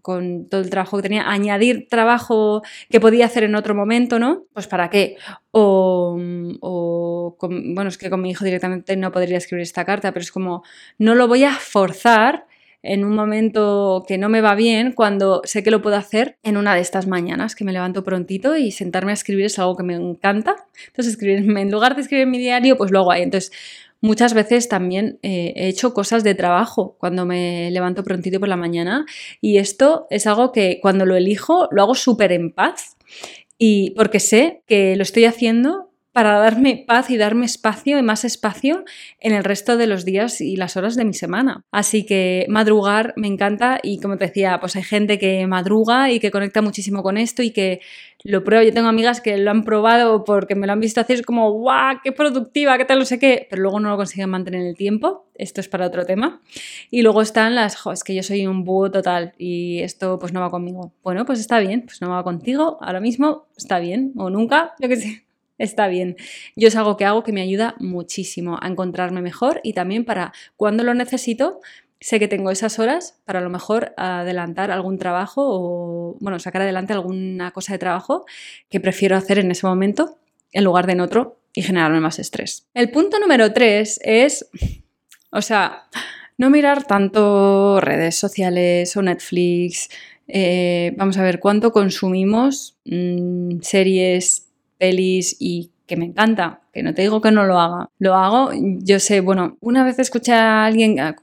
con 0.00 0.48
todo 0.48 0.60
el 0.60 0.70
trabajo 0.70 0.98
que 0.98 1.04
tenía, 1.04 1.28
añadir 1.28 1.88
trabajo 1.88 2.62
que 2.88 3.00
podía 3.00 3.26
hacer 3.26 3.42
en 3.44 3.56
otro 3.56 3.74
momento, 3.74 4.20
¿no? 4.20 4.44
Pues 4.52 4.68
para 4.68 4.90
qué. 4.90 5.16
O 5.50 6.16
o, 6.60 7.36
o 7.40 7.48
bueno, 7.48 7.88
es 7.88 7.98
que 7.98 8.10
con 8.10 8.20
mi 8.20 8.30
hijo 8.30 8.44
directamente 8.44 8.96
no 8.96 9.12
podría 9.12 9.38
escribir 9.38 9.62
esta 9.62 9.84
carta, 9.84 10.12
pero 10.12 10.22
es 10.22 10.32
como, 10.32 10.62
no 10.98 11.14
lo 11.14 11.28
voy 11.28 11.44
a 11.44 11.52
forzar 11.52 12.46
en 12.82 13.04
un 13.04 13.14
momento 13.14 14.04
que 14.06 14.18
no 14.18 14.28
me 14.28 14.40
va 14.40 14.54
bien 14.54 14.92
cuando 14.92 15.40
sé 15.44 15.62
que 15.62 15.70
lo 15.70 15.82
puedo 15.82 15.96
hacer 15.96 16.36
en 16.42 16.56
una 16.56 16.74
de 16.74 16.80
estas 16.80 17.06
mañanas 17.06 17.54
que 17.54 17.64
me 17.64 17.72
levanto 17.72 18.04
prontito 18.04 18.56
y 18.56 18.72
sentarme 18.72 19.12
a 19.12 19.14
escribir 19.14 19.46
es 19.46 19.58
algo 19.58 19.76
que 19.76 19.84
me 19.84 19.94
encanta. 19.94 20.56
Entonces, 20.88 21.14
escribirme, 21.14 21.60
en 21.62 21.70
lugar 21.70 21.94
de 21.94 22.02
escribir 22.02 22.26
mi 22.26 22.38
diario, 22.38 22.76
pues 22.76 22.90
lo 22.90 23.00
hago 23.00 23.12
ahí. 23.12 23.22
Entonces, 23.22 23.52
muchas 24.00 24.34
veces 24.34 24.68
también 24.68 25.18
eh, 25.22 25.52
he 25.56 25.68
hecho 25.68 25.94
cosas 25.94 26.24
de 26.24 26.34
trabajo 26.34 26.96
cuando 26.98 27.24
me 27.24 27.70
levanto 27.70 28.02
prontito 28.02 28.40
por 28.40 28.48
la 28.48 28.56
mañana 28.56 29.06
y 29.40 29.58
esto 29.58 30.06
es 30.10 30.26
algo 30.26 30.50
que 30.50 30.80
cuando 30.82 31.06
lo 31.06 31.14
elijo 31.14 31.68
lo 31.70 31.82
hago 31.82 31.94
súper 31.94 32.32
en 32.32 32.50
paz 32.50 32.96
y 33.58 33.90
porque 33.90 34.18
sé 34.18 34.62
que 34.66 34.96
lo 34.96 35.04
estoy 35.04 35.24
haciendo 35.24 35.91
para 36.12 36.38
darme 36.38 36.84
paz 36.86 37.08
y 37.10 37.16
darme 37.16 37.46
espacio 37.46 37.98
y 37.98 38.02
más 38.02 38.24
espacio 38.24 38.84
en 39.18 39.32
el 39.32 39.44
resto 39.44 39.76
de 39.76 39.86
los 39.86 40.04
días 40.04 40.40
y 40.40 40.56
las 40.56 40.76
horas 40.76 40.94
de 40.94 41.04
mi 41.04 41.14
semana. 41.14 41.64
Así 41.70 42.04
que 42.04 42.46
madrugar 42.48 43.14
me 43.16 43.28
encanta 43.28 43.80
y 43.82 43.98
como 43.98 44.18
te 44.18 44.26
decía, 44.26 44.60
pues 44.60 44.76
hay 44.76 44.82
gente 44.82 45.18
que 45.18 45.46
madruga 45.46 46.10
y 46.10 46.20
que 46.20 46.30
conecta 46.30 46.60
muchísimo 46.60 47.02
con 47.02 47.16
esto 47.16 47.42
y 47.42 47.50
que 47.50 47.80
lo 48.24 48.44
prueba. 48.44 48.62
Yo 48.62 48.72
tengo 48.72 48.88
amigas 48.88 49.20
que 49.20 49.38
lo 49.38 49.50
han 49.50 49.64
probado 49.64 50.24
porque 50.24 50.54
me 50.54 50.66
lo 50.66 50.74
han 50.74 50.80
visto 50.80 51.00
hacer, 51.00 51.16
es 51.16 51.22
como, 51.22 51.50
¡guau! 51.50 51.96
¡Qué 52.04 52.12
productiva! 52.12 52.76
¿Qué 52.76 52.84
tal? 52.84 52.98
No 52.98 53.04
sé 53.06 53.18
qué, 53.18 53.46
pero 53.48 53.62
luego 53.62 53.80
no 53.80 53.88
lo 53.88 53.96
consiguen 53.96 54.30
mantener 54.30 54.60
en 54.60 54.66
el 54.66 54.76
tiempo. 54.76 55.26
Esto 55.34 55.62
es 55.62 55.68
para 55.68 55.86
otro 55.86 56.04
tema. 56.04 56.42
Y 56.90 57.02
luego 57.02 57.22
están 57.22 57.54
las, 57.54 57.76
jo, 57.76 57.90
es 57.90 58.04
que 58.04 58.14
yo 58.14 58.22
soy 58.22 58.46
un 58.46 58.64
búho 58.64 58.90
total 58.90 59.32
y 59.38 59.80
esto 59.80 60.18
pues 60.18 60.32
no 60.32 60.40
va 60.40 60.50
conmigo. 60.50 60.92
Bueno, 61.02 61.24
pues 61.24 61.40
está 61.40 61.58
bien, 61.58 61.82
pues 61.82 62.02
no 62.02 62.10
va 62.10 62.22
contigo, 62.22 62.78
ahora 62.82 63.00
mismo 63.00 63.46
está 63.56 63.78
bien, 63.78 64.12
o 64.16 64.30
nunca, 64.30 64.74
yo 64.78 64.88
qué 64.88 64.96
sé 64.96 65.31
está 65.62 65.88
bien. 65.88 66.16
Yo 66.56 66.68
es 66.68 66.76
algo 66.76 66.96
que 66.96 67.04
hago 67.04 67.22
que 67.22 67.32
me 67.32 67.40
ayuda 67.40 67.74
muchísimo 67.78 68.58
a 68.60 68.68
encontrarme 68.68 69.22
mejor 69.22 69.60
y 69.62 69.72
también 69.72 70.04
para 70.04 70.32
cuando 70.56 70.82
lo 70.82 70.92
necesito, 70.92 71.60
sé 72.00 72.18
que 72.18 72.28
tengo 72.28 72.50
esas 72.50 72.78
horas 72.78 73.20
para 73.24 73.38
a 73.38 73.42
lo 73.42 73.50
mejor 73.50 73.94
adelantar 73.96 74.70
algún 74.70 74.98
trabajo 74.98 75.42
o, 75.44 76.16
bueno, 76.20 76.38
sacar 76.40 76.62
adelante 76.62 76.92
alguna 76.92 77.52
cosa 77.52 77.72
de 77.72 77.78
trabajo 77.78 78.26
que 78.68 78.80
prefiero 78.80 79.16
hacer 79.16 79.38
en 79.38 79.50
ese 79.50 79.66
momento 79.66 80.18
en 80.52 80.64
lugar 80.64 80.86
de 80.86 80.92
en 80.92 81.00
otro 81.00 81.38
y 81.54 81.62
generarme 81.62 82.00
más 82.00 82.18
estrés. 82.18 82.66
El 82.74 82.90
punto 82.90 83.18
número 83.20 83.52
tres 83.52 84.00
es, 84.02 84.48
o 85.30 85.42
sea, 85.42 85.84
no 86.38 86.50
mirar 86.50 86.84
tanto 86.84 87.80
redes 87.80 88.16
sociales 88.16 88.96
o 88.96 89.02
Netflix. 89.02 89.88
Eh, 90.26 90.92
vamos 90.96 91.18
a 91.18 91.22
ver 91.22 91.38
cuánto 91.38 91.72
consumimos 91.72 92.76
mm, 92.84 93.60
series, 93.60 94.51
pelis 94.82 95.36
y 95.38 95.70
que 95.86 95.96
me 95.96 96.06
encanta, 96.06 96.62
que 96.72 96.82
no 96.82 96.94
te 96.94 97.02
digo 97.02 97.20
que 97.20 97.30
no 97.30 97.44
lo 97.44 97.60
haga. 97.60 97.90
Lo 97.98 98.14
hago, 98.14 98.50
yo 98.54 98.98
sé, 98.98 99.20
bueno, 99.20 99.58
una 99.60 99.84
vez 99.84 99.98
escuché 99.98 100.32
a 100.32 100.64
alguien 100.64 100.98
a, 100.98 101.14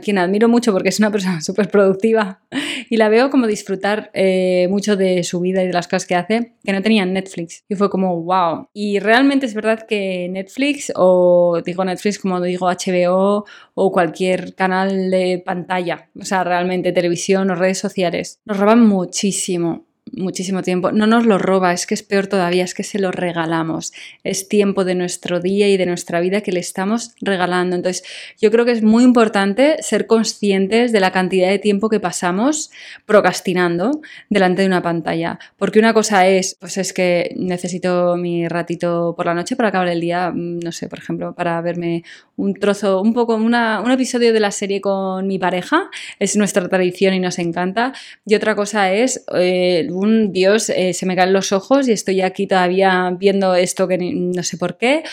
quien 0.00 0.18
admiro 0.18 0.48
mucho 0.48 0.72
porque 0.72 0.88
es 0.88 0.98
una 0.98 1.10
persona 1.12 1.40
súper 1.42 1.68
productiva 1.68 2.40
y 2.88 2.96
la 2.96 3.08
veo 3.08 3.30
como 3.30 3.46
disfrutar 3.46 4.10
eh, 4.14 4.66
mucho 4.70 4.96
de 4.96 5.22
su 5.24 5.40
vida 5.40 5.62
y 5.62 5.66
de 5.66 5.72
las 5.72 5.88
cosas 5.88 6.06
que 6.06 6.14
hace, 6.14 6.54
que 6.64 6.72
no 6.72 6.80
tenía 6.80 7.04
Netflix. 7.04 7.64
Y 7.68 7.74
fue 7.74 7.90
como, 7.90 8.22
wow. 8.22 8.68
Y 8.72 8.98
realmente 8.98 9.46
es 9.46 9.54
verdad 9.54 9.86
que 9.86 10.28
Netflix, 10.30 10.90
o 10.96 11.60
digo 11.64 11.84
Netflix 11.84 12.18
como 12.18 12.40
digo 12.40 12.68
HBO 12.68 13.44
o 13.74 13.92
cualquier 13.92 14.54
canal 14.54 15.10
de 15.10 15.42
pantalla, 15.44 16.08
o 16.18 16.24
sea, 16.24 16.44
realmente 16.44 16.92
televisión 16.92 17.50
o 17.50 17.54
redes 17.54 17.78
sociales, 17.78 18.40
nos 18.46 18.58
roban 18.58 18.86
muchísimo 18.86 19.83
muchísimo 20.12 20.62
tiempo. 20.62 20.92
No 20.92 21.06
nos 21.06 21.26
lo 21.26 21.38
roba, 21.38 21.72
es 21.72 21.86
que 21.86 21.94
es 21.94 22.02
peor 22.02 22.26
todavía, 22.26 22.64
es 22.64 22.74
que 22.74 22.82
se 22.82 22.98
lo 22.98 23.10
regalamos. 23.10 23.92
Es 24.22 24.48
tiempo 24.48 24.84
de 24.84 24.94
nuestro 24.94 25.40
día 25.40 25.68
y 25.68 25.76
de 25.76 25.86
nuestra 25.86 26.20
vida 26.20 26.40
que 26.40 26.52
le 26.52 26.60
estamos 26.60 27.14
regalando. 27.20 27.76
Entonces, 27.76 28.04
yo 28.40 28.50
creo 28.50 28.64
que 28.64 28.72
es 28.72 28.82
muy 28.82 29.02
importante 29.02 29.76
ser 29.82 30.06
conscientes 30.06 30.92
de 30.92 31.00
la 31.00 31.10
cantidad 31.10 31.48
de 31.48 31.58
tiempo 31.58 31.88
que 31.88 32.00
pasamos 32.00 32.70
procrastinando 33.06 34.00
delante 34.28 34.62
de 34.62 34.68
una 34.68 34.82
pantalla. 34.82 35.38
Porque 35.56 35.78
una 35.78 35.94
cosa 35.94 36.26
es, 36.28 36.56
pues 36.60 36.76
es 36.78 36.92
que 36.92 37.34
necesito 37.36 38.16
mi 38.16 38.46
ratito 38.48 39.14
por 39.16 39.26
la 39.26 39.34
noche 39.34 39.56
para 39.56 39.70
acabar 39.70 39.88
el 39.88 40.00
día, 40.00 40.30
mm, 40.30 40.60
no 40.60 40.72
sé, 40.72 40.88
por 40.88 40.98
ejemplo, 40.98 41.34
para 41.34 41.60
verme 41.60 42.04
un 42.36 42.54
trozo, 42.54 43.00
un 43.00 43.14
poco, 43.14 43.34
una, 43.36 43.80
un 43.80 43.90
episodio 43.90 44.32
de 44.32 44.40
la 44.40 44.50
serie 44.50 44.80
con 44.80 45.26
mi 45.26 45.38
pareja. 45.38 45.88
Es 46.18 46.36
nuestra 46.36 46.68
tradición 46.68 47.14
y 47.14 47.20
nos 47.20 47.38
encanta. 47.38 47.92
Y 48.26 48.34
otra 48.34 48.54
cosa 48.54 48.92
es... 48.92 49.24
Eh, 49.34 49.88
Dios, 50.32 50.70
eh, 50.70 50.92
se 50.92 51.06
me 51.06 51.16
caen 51.16 51.32
los 51.32 51.52
ojos 51.52 51.88
y 51.88 51.92
estoy 51.92 52.20
aquí 52.20 52.46
todavía 52.46 53.14
viendo 53.18 53.54
esto 53.54 53.88
que 53.88 53.98
no 53.98 54.42
sé 54.42 54.56
por 54.56 54.76
qué, 54.76 55.04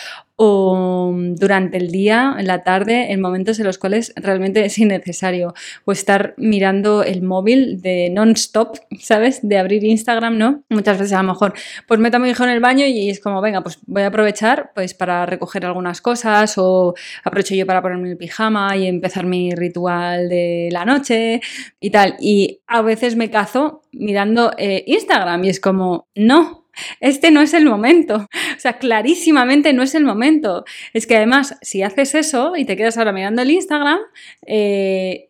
o 0.43 1.13
durante 1.35 1.77
el 1.77 1.91
día, 1.91 2.35
en 2.39 2.47
la 2.47 2.63
tarde, 2.63 3.11
en 3.11 3.21
momentos 3.21 3.59
en 3.59 3.67
los 3.67 3.77
cuales 3.77 4.11
realmente 4.15 4.65
es 4.65 4.75
innecesario, 4.79 5.53
o 5.85 5.91
estar 5.91 6.33
mirando 6.35 7.03
el 7.03 7.21
móvil 7.21 7.79
de 7.79 8.09
non-stop, 8.09 8.77
¿sabes? 8.99 9.47
De 9.47 9.59
abrir 9.59 9.83
Instagram, 9.83 10.39
¿no? 10.39 10.63
Muchas 10.69 10.97
veces 10.97 11.13
a 11.13 11.21
lo 11.21 11.27
mejor, 11.27 11.53
pues 11.87 11.99
meto 11.99 12.17
a 12.17 12.19
mi 12.19 12.29
hijo 12.29 12.43
en 12.43 12.49
el 12.49 12.59
baño 12.59 12.87
y 12.87 13.11
es 13.11 13.19
como, 13.19 13.39
venga, 13.39 13.61
pues 13.61 13.77
voy 13.85 14.01
a 14.01 14.07
aprovechar 14.07 14.71
pues 14.73 14.95
para 14.95 15.27
recoger 15.27 15.63
algunas 15.63 16.01
cosas 16.01 16.55
o 16.57 16.95
aprovecho 17.23 17.53
yo 17.53 17.67
para 17.67 17.83
ponerme 17.83 18.09
el 18.09 18.17
pijama 18.17 18.75
y 18.75 18.87
empezar 18.87 19.27
mi 19.27 19.53
ritual 19.53 20.27
de 20.27 20.69
la 20.71 20.85
noche 20.85 21.41
y 21.79 21.91
tal. 21.91 22.15
Y 22.19 22.61
a 22.65 22.81
veces 22.81 23.15
me 23.15 23.29
cazo 23.29 23.83
mirando 23.91 24.53
eh, 24.57 24.83
Instagram 24.87 25.43
y 25.43 25.49
es 25.49 25.59
como, 25.59 26.07
no, 26.15 26.60
este 26.99 27.31
no 27.31 27.41
es 27.41 27.53
el 27.53 27.65
momento. 27.65 28.15
O 28.15 28.59
sea, 28.59 28.73
clarísimamente 28.73 29.73
no 29.73 29.83
es 29.83 29.95
el 29.95 30.03
momento. 30.03 30.65
Es 30.93 31.07
que 31.07 31.17
además, 31.17 31.57
si 31.61 31.83
haces 31.83 32.15
eso 32.15 32.55
y 32.55 32.65
te 32.65 32.77
quedas 32.77 32.97
ahora 32.97 33.11
mirando 33.11 33.41
el 33.41 33.51
Instagram, 33.51 33.99
eh, 34.45 35.25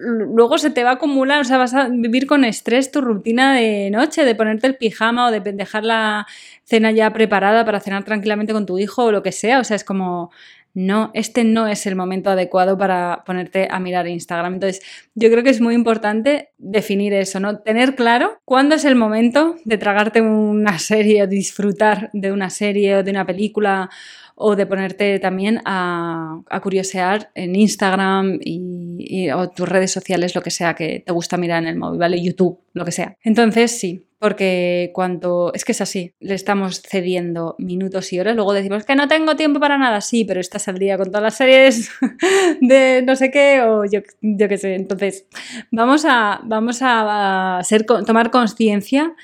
luego 0.00 0.58
se 0.58 0.70
te 0.70 0.84
va 0.84 0.90
a 0.90 0.94
acumular, 0.94 1.40
o 1.40 1.44
sea, 1.44 1.58
vas 1.58 1.74
a 1.74 1.88
vivir 1.88 2.26
con 2.26 2.44
estrés 2.44 2.90
tu 2.90 3.00
rutina 3.00 3.54
de 3.54 3.90
noche, 3.90 4.24
de 4.24 4.34
ponerte 4.34 4.66
el 4.66 4.76
pijama 4.76 5.28
o 5.28 5.30
de 5.30 5.40
dejar 5.40 5.84
la 5.84 6.26
cena 6.64 6.90
ya 6.90 7.12
preparada 7.12 7.64
para 7.64 7.80
cenar 7.80 8.04
tranquilamente 8.04 8.52
con 8.52 8.66
tu 8.66 8.78
hijo 8.78 9.04
o 9.04 9.12
lo 9.12 9.22
que 9.22 9.32
sea. 9.32 9.60
O 9.60 9.64
sea, 9.64 9.76
es 9.76 9.84
como, 9.84 10.30
no, 10.76 11.10
este 11.14 11.42
no 11.42 11.66
es 11.66 11.86
el 11.86 11.96
momento 11.96 12.28
adecuado 12.28 12.76
para 12.76 13.22
ponerte 13.24 13.66
a 13.70 13.80
mirar 13.80 14.06
Instagram. 14.06 14.54
Entonces, 14.54 14.82
yo 15.14 15.30
creo 15.30 15.42
que 15.42 15.48
es 15.48 15.62
muy 15.62 15.74
importante 15.74 16.50
definir 16.58 17.14
eso, 17.14 17.40
¿no? 17.40 17.60
Tener 17.60 17.94
claro 17.94 18.42
cuándo 18.44 18.74
es 18.74 18.84
el 18.84 18.94
momento 18.94 19.56
de 19.64 19.78
tragarte 19.78 20.20
una 20.20 20.78
serie 20.78 21.22
o 21.22 21.26
disfrutar 21.26 22.10
de 22.12 22.30
una 22.30 22.50
serie 22.50 22.96
o 22.96 23.02
de 23.02 23.10
una 23.10 23.24
película 23.24 23.88
o 24.34 24.54
de 24.54 24.66
ponerte 24.66 25.18
también 25.18 25.62
a, 25.64 26.42
curiosear 26.62 27.30
en 27.34 27.56
Instagram 27.56 28.38
y, 28.42 29.30
o 29.30 29.48
tus 29.48 29.66
redes 29.66 29.90
sociales, 29.90 30.34
lo 30.34 30.42
que 30.42 30.50
sea 30.50 30.74
que 30.74 31.02
te 31.04 31.10
gusta 31.10 31.38
mirar 31.38 31.62
en 31.62 31.70
el 31.70 31.76
móvil, 31.76 31.98
¿vale? 31.98 32.22
YouTube, 32.22 32.60
lo 32.74 32.84
que 32.84 32.92
sea. 32.92 33.16
Entonces, 33.22 33.78
sí, 33.78 34.05
porque 34.18 34.90
cuanto 34.94 35.52
es 35.52 35.64
que 35.64 35.72
es 35.72 35.80
así, 35.80 36.14
le 36.20 36.34
estamos 36.34 36.80
cediendo 36.82 37.54
minutos 37.58 38.12
y 38.12 38.20
horas, 38.20 38.34
luego 38.34 38.52
decimos 38.52 38.84
que 38.84 38.96
no 38.96 39.08
tengo 39.08 39.36
tiempo 39.36 39.60
para 39.60 39.76
nada, 39.76 40.00
sí, 40.00 40.24
pero 40.24 40.40
estás 40.40 40.68
al 40.68 40.78
día 40.78 40.96
con 40.96 41.08
todas 41.08 41.22
las 41.22 41.36
series 41.36 41.90
de 42.60 43.02
no 43.06 43.14
sé 43.16 43.30
qué 43.30 43.62
o 43.62 43.84
yo, 43.84 44.00
yo 44.22 44.48
qué 44.48 44.58
sé. 44.58 44.74
Entonces, 44.74 45.26
vamos 45.70 46.04
a, 46.06 46.40
vamos 46.44 46.78
a, 46.80 47.60
ser, 47.62 47.84
tomar 47.84 48.30
conciencia 48.30 49.14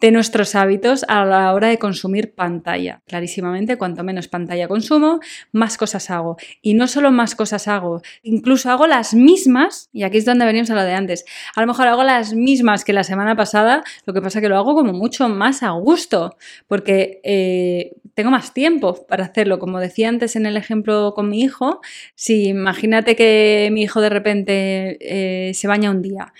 de 0.00 0.10
nuestros 0.10 0.54
hábitos 0.54 1.04
a 1.08 1.24
la 1.24 1.52
hora 1.52 1.68
de 1.68 1.78
consumir 1.78 2.34
pantalla. 2.34 3.02
Clarísimamente, 3.06 3.76
cuanto 3.76 4.02
menos 4.02 4.28
pantalla 4.28 4.68
consumo, 4.68 5.20
más 5.52 5.76
cosas 5.76 6.10
hago. 6.10 6.36
Y 6.62 6.74
no 6.74 6.88
solo 6.88 7.10
más 7.10 7.34
cosas 7.34 7.68
hago, 7.68 8.02
incluso 8.22 8.70
hago 8.70 8.86
las 8.86 9.14
mismas, 9.14 9.90
y 9.92 10.02
aquí 10.02 10.18
es 10.18 10.24
donde 10.24 10.46
venimos 10.46 10.70
a 10.70 10.74
lo 10.74 10.82
de 10.82 10.94
antes, 10.94 11.24
a 11.54 11.60
lo 11.60 11.66
mejor 11.66 11.88
hago 11.88 12.02
las 12.02 12.32
mismas 12.32 12.84
que 12.84 12.92
la 12.92 13.04
semana 13.04 13.36
pasada, 13.36 13.84
lo 14.06 14.14
que 14.14 14.22
pasa 14.22 14.40
que 14.40 14.48
lo 14.48 14.56
hago 14.56 14.74
como 14.74 14.92
mucho 14.92 15.28
más 15.28 15.62
a 15.62 15.70
gusto, 15.70 16.36
porque 16.66 17.20
eh, 17.24 17.92
tengo 18.14 18.30
más 18.30 18.52
tiempo 18.52 19.06
para 19.06 19.24
hacerlo. 19.24 19.58
Como 19.58 19.80
decía 19.80 20.08
antes 20.08 20.36
en 20.36 20.46
el 20.46 20.56
ejemplo 20.56 21.14
con 21.14 21.28
mi 21.28 21.40
hijo, 21.40 21.80
si 22.14 22.48
imagínate 22.48 23.16
que 23.16 23.70
mi 23.72 23.82
hijo 23.82 24.00
de 24.00 24.08
repente 24.08 24.98
eh, 25.00 25.54
se 25.54 25.68
baña 25.68 25.90
un 25.90 26.02
día 26.02 26.32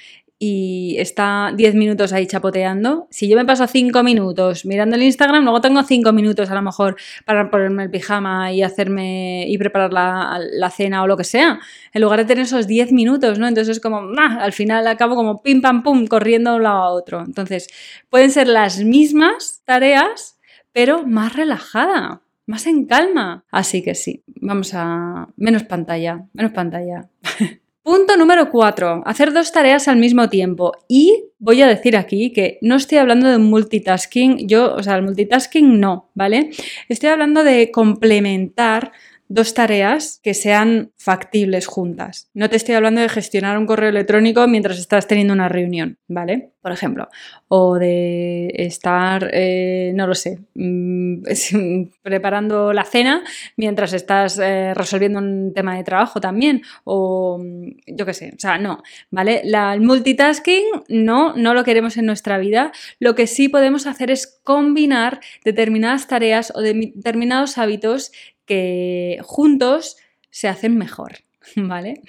y 0.43 0.97
está 0.99 1.53
10 1.55 1.75
minutos 1.75 2.15
ahí 2.15 2.27
chapoteando, 2.27 3.07
si 3.11 3.29
yo 3.29 3.37
me 3.37 3.45
paso 3.45 3.67
5 3.67 4.03
minutos 4.03 4.65
mirando 4.65 4.97
el 4.97 5.03
Instagram, 5.03 5.45
luego 5.45 5.61
tengo 5.61 5.83
5 5.83 6.15
minutos 6.15 6.51
a 6.51 6.55
lo 6.55 6.63
mejor 6.63 6.97
para 7.27 7.51
ponerme 7.51 7.83
el 7.83 7.91
pijama 7.91 8.51
y 8.51 8.63
hacerme 8.63 9.45
y 9.47 9.59
preparar 9.59 9.93
la, 9.93 10.71
cena 10.71 11.03
o 11.03 11.07
lo 11.07 11.19
que 11.19 11.25
sea, 11.25 11.61
en 11.93 12.01
lugar 12.01 12.21
de 12.21 12.25
tener 12.25 12.45
esos 12.45 12.67
10 12.67 12.91
minutos, 12.93 13.39
¿no? 13.39 13.49
Entonces 13.49 13.77
es 13.77 13.83
como, 13.83 14.01
al 14.19 14.53
final 14.55 14.87
acabo 14.87 15.15
como 15.15 15.43
pim 15.43 15.61
pam 15.61 15.83
pum 15.83 16.07
corriendo 16.07 16.53
de 16.53 16.57
un 16.57 16.63
lado 16.63 16.83
a 16.85 16.91
otro. 16.91 17.21
Entonces, 17.21 17.69
pueden 18.09 18.31
ser 18.31 18.49
las 18.49 18.83
mismas 18.83 19.61
tareas, 19.67 20.39
pero 20.73 21.07
más 21.07 21.37
relajada, 21.37 22.23
más 22.47 22.67
en 22.67 22.87
calma. 22.87 23.45
Así 23.51 23.83
que 23.83 23.95
sí, 23.95 24.23
vamos 24.27 24.73
a 24.73 25.29
menos 25.37 25.65
pantalla, 25.65 26.25
menos 26.33 26.53
pantalla. 26.53 27.11
Punto 27.83 28.19
número 28.19 28.51
4. 28.51 29.03
Hacer 29.07 29.33
dos 29.33 29.53
tareas 29.53 29.89
al 29.89 29.97
mismo 29.97 30.29
tiempo. 30.29 30.73
Y 30.87 31.25
voy 31.39 31.63
a 31.63 31.67
decir 31.67 31.97
aquí 31.97 32.31
que 32.31 32.59
no 32.61 32.77
estoy 32.77 32.99
hablando 32.99 33.27
de 33.29 33.39
multitasking. 33.39 34.47
Yo, 34.47 34.75
o 34.75 34.83
sea, 34.83 34.97
el 34.97 35.03
multitasking 35.03 35.81
no, 35.81 36.11
¿vale? 36.15 36.51
Estoy 36.91 37.09
hablando 37.09 37.43
de 37.43 37.71
complementar 37.71 38.93
dos 39.31 39.55
tareas 39.55 40.19
que 40.25 40.35
sean 40.35 40.91
factibles 40.97 41.69
juntas. 41.69 42.29
No 42.35 42.51
te 42.51 42.57
estoy 42.57 42.75
hablando 42.75 43.01
de 43.01 43.09
gestionar 43.09 43.57
un 43.59 43.65
correo 43.65 43.89
electrónico 43.89 44.49
mientras 44.49 44.77
estás 44.77 45.07
teniendo 45.07 45.33
una 45.33 45.49
reunión, 45.49 45.99
¿vale? 46.09 46.51
Por 46.61 46.73
ejemplo, 46.73 47.09
o 47.47 47.79
de 47.79 48.53
estar, 48.57 49.31
eh, 49.33 49.93
no 49.95 50.09
lo 50.09 50.17
sé, 50.17 50.41
mm, 50.55 51.23
preparando 52.03 52.73
la 52.73 52.85
cena 52.85 53.23
mientras 53.57 53.93
estás 53.93 54.37
eh, 54.43 54.75
resolviendo 54.75 55.21
un 55.21 55.53
tema 55.55 55.77
de 55.77 55.85
trabajo 55.85 56.21
también, 56.21 56.63
o 56.83 57.39
mm, 57.39 57.69
yo 57.87 58.05
qué 58.05 58.15
sé, 58.15 58.33
o 58.37 58.41
sea, 58.41 58.59
no, 58.59 58.83
¿vale? 59.13 59.43
El 59.45 59.81
multitasking 59.81 60.65
no, 60.89 61.37
no 61.37 61.55
lo 61.55 61.63
queremos 61.63 61.97
en 61.97 62.07
nuestra 62.07 62.37
vida. 62.39 62.73
Lo 62.99 63.15
que 63.15 63.29
sí 63.29 63.49
podemos 63.49 63.87
hacer 63.87 64.11
es 64.11 64.41
combinar 64.43 65.21
determinadas 65.45 66.09
tareas 66.09 66.53
o 66.57 66.61
determinados 66.61 67.59
hábitos 67.59 68.11
que 68.51 69.19
juntos 69.23 69.97
se 70.29 70.49
hacen 70.49 70.77
mejor, 70.77 71.19
¿vale? 71.55 72.03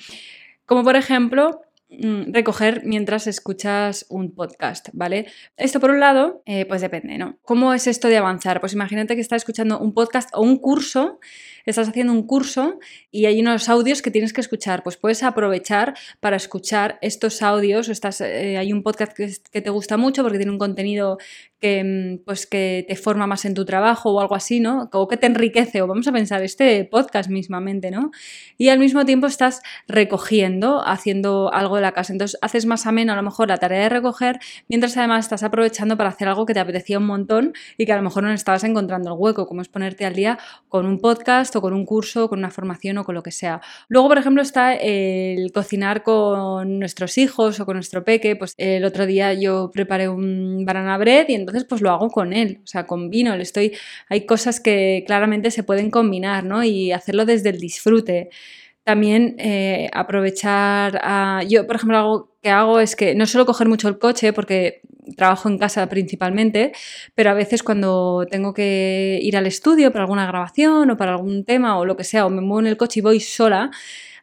Como 0.66 0.84
por 0.84 0.96
ejemplo, 0.96 1.62
mm, 1.90 2.34
recoger 2.34 2.82
mientras 2.84 3.28
escuchas 3.28 4.08
un 4.10 4.34
podcast, 4.34 4.90
¿vale? 4.94 5.28
Esto 5.56 5.80
por 5.80 5.92
un 5.92 6.00
lado, 6.00 6.42
eh, 6.48 6.66
pues 6.66 6.82
depende, 6.82 7.20
¿no? 7.20 7.38
¿Cómo 7.44 7.76
es 7.76 7.86
esto 7.86 8.08
de 8.08 8.18
avanzar? 8.18 8.60
Pues 8.60 8.74
imagínate 8.74 9.14
que 9.14 9.22
estás 9.22 9.44
escuchando 9.44 9.78
un 9.78 9.94
podcast 9.94 10.32
o 10.34 10.42
un 10.42 10.58
curso 10.58 11.20
estás 11.66 11.90
haciendo 11.90 12.14
un 12.14 12.26
curso 12.26 12.80
y 13.12 13.26
hay 13.26 13.40
unos 13.42 13.70
audios 13.70 14.02
que 14.02 14.12
tienes 14.12 14.34
que 14.34 14.42
escuchar, 14.42 14.84
pues 14.84 14.98
puedes 14.98 15.24
aprovechar 15.24 15.96
para 16.20 16.38
escuchar 16.38 16.98
estos 17.02 17.42
audios 17.42 17.90
o 17.90 17.92
estás, 17.92 18.22
eh, 18.22 18.58
hay 18.58 18.74
un 18.74 18.84
podcast 18.84 19.14
que, 19.14 19.62
te 19.62 19.70
gusta 19.70 19.98
mucho 19.98 20.24
porque 20.24 20.38
tiene 20.38 20.52
un 20.52 20.58
contenido 20.58 21.18
que, 21.60 21.84
mm, 21.84 22.26
pues, 22.26 22.48
que 22.48 22.86
te 22.88 22.96
forma 22.96 23.28
más 23.28 23.46
en 23.46 23.54
tu 23.54 23.66
trabajo 23.66 24.12
o 24.12 24.20
algo 24.20 24.36
así, 24.36 24.60
¿no? 24.60 24.90
O 24.92 25.08
que 25.08 25.18
te 25.18 25.28
enriquece, 25.28 25.82
o 25.82 25.88
vamos 25.88 26.08
a 26.08 26.12
pensar 26.12 26.42
este 26.44 26.84
podcast 26.86 27.30
mismamente, 27.30 27.92
¿no? 27.92 28.12
Y 28.58 28.70
al 28.70 28.80
mismo 28.80 29.06
tiempo 29.06 29.28
estás 29.28 29.62
recogiendo, 29.88 30.82
haciendo 30.86 31.54
algo 31.54 31.76
de 31.76 31.84
la 31.84 31.92
casa. 31.92 32.14
Entonces 32.14 32.40
haces 32.42 32.66
más 32.66 32.88
ameno 32.88 33.14
a 33.14 33.16
lo 33.16 33.24
mejor 33.24 33.48
la 33.50 33.58
tarea 33.58 33.84
de 33.84 33.90
recoger, 33.90 34.40
mientras 34.68 34.98
además 34.98 35.26
estás 35.26 35.44
aprovechando 35.44 35.98
para 35.98 36.10
hacer 36.10 36.28
algo 36.28 36.46
que 36.46 36.54
te 36.54 36.60
apetecía 36.60 36.98
un 36.98 37.06
montón 37.06 37.54
y 37.78 37.86
que 37.86 37.94
a 37.94 37.98
lo 37.98 38.02
mejor 38.02 38.24
no 38.24 38.32
estabas 38.32 38.64
encontrando 38.64 39.14
el 39.14 39.20
hueco, 39.20 39.48
como 39.48 39.62
es 39.62 39.70
ponerte 39.70 40.06
al 40.06 40.16
día 40.16 40.40
con 40.68 40.86
un 40.86 41.00
podcast 41.00 41.51
o 41.56 41.62
con 41.62 41.74
un 41.74 41.86
curso, 41.86 42.30
con 42.30 42.40
una 42.40 42.52
formación 42.52 42.98
o 42.98 43.04
con 43.04 43.16
lo 43.16 43.24
que 43.24 43.32
sea. 43.32 43.62
Luego, 43.88 44.08
por 44.08 44.18
ejemplo, 44.18 44.42
está 44.42 44.74
el 44.74 45.52
cocinar 45.52 46.04
con 46.04 46.80
nuestros 46.80 47.18
hijos 47.18 47.60
o 47.60 47.66
con 47.66 47.76
nuestro 47.76 48.04
peque. 48.04 48.36
Pues 48.36 48.54
el 48.58 48.86
otro 48.86 49.06
día 49.06 49.34
yo 49.34 49.72
preparé 49.74 50.10
un 50.10 50.66
banana 50.66 50.98
bread 50.98 51.30
y 51.30 51.36
entonces 51.36 51.66
pues 51.66 51.82
lo 51.82 51.92
hago 51.92 52.10
con 52.10 52.34
él, 52.34 52.60
o 52.64 52.68
sea, 52.68 52.86
combino, 52.86 53.36
le 53.36 53.44
estoy... 53.44 53.74
Hay 54.10 54.26
cosas 54.26 54.60
que 54.60 55.04
claramente 55.06 55.52
se 55.52 55.64
pueden 55.64 55.92
combinar, 55.92 56.44
¿no? 56.44 56.64
Y 56.64 56.92
hacerlo 56.92 57.26
desde 57.26 57.50
el 57.50 57.60
disfrute. 57.60 58.30
También 58.84 59.36
eh, 59.38 59.90
aprovechar 59.94 61.00
a... 61.04 61.44
Yo, 61.48 61.68
por 61.68 61.76
ejemplo, 61.76 61.98
algo 61.98 62.31
que 62.42 62.50
hago 62.50 62.80
es 62.80 62.96
que 62.96 63.16
no 63.16 63.26
suelo 63.26 63.46
coger 63.46 63.68
mucho 63.68 63.88
el 63.88 64.00
coche 64.00 64.34
porque 64.34 64.82
trabajo 65.16 65.50
en 65.50 65.58
casa 65.58 65.88
principalmente, 65.90 66.72
pero 67.16 67.32
a 67.32 67.34
veces 67.34 67.64
cuando 67.64 68.26
tengo 68.30 68.54
que 68.54 69.20
ir 69.22 69.38
al 69.38 69.48
estudio 69.48 69.92
para 69.92 70.04
alguna 70.04 70.26
grabación 70.26 70.90
o 70.90 70.98
para 70.98 71.14
algún 71.14 71.44
tema 71.46 71.78
o 71.78 71.86
lo 71.86 71.98
que 71.98 72.04
sea, 72.04 72.26
o 72.26 72.30
me 72.30 72.42
muevo 72.42 72.62
en 72.62 72.68
el 72.68 72.78
coche 72.78 73.00
y 73.00 73.04
voy 73.04 73.20
sola, 73.20 73.72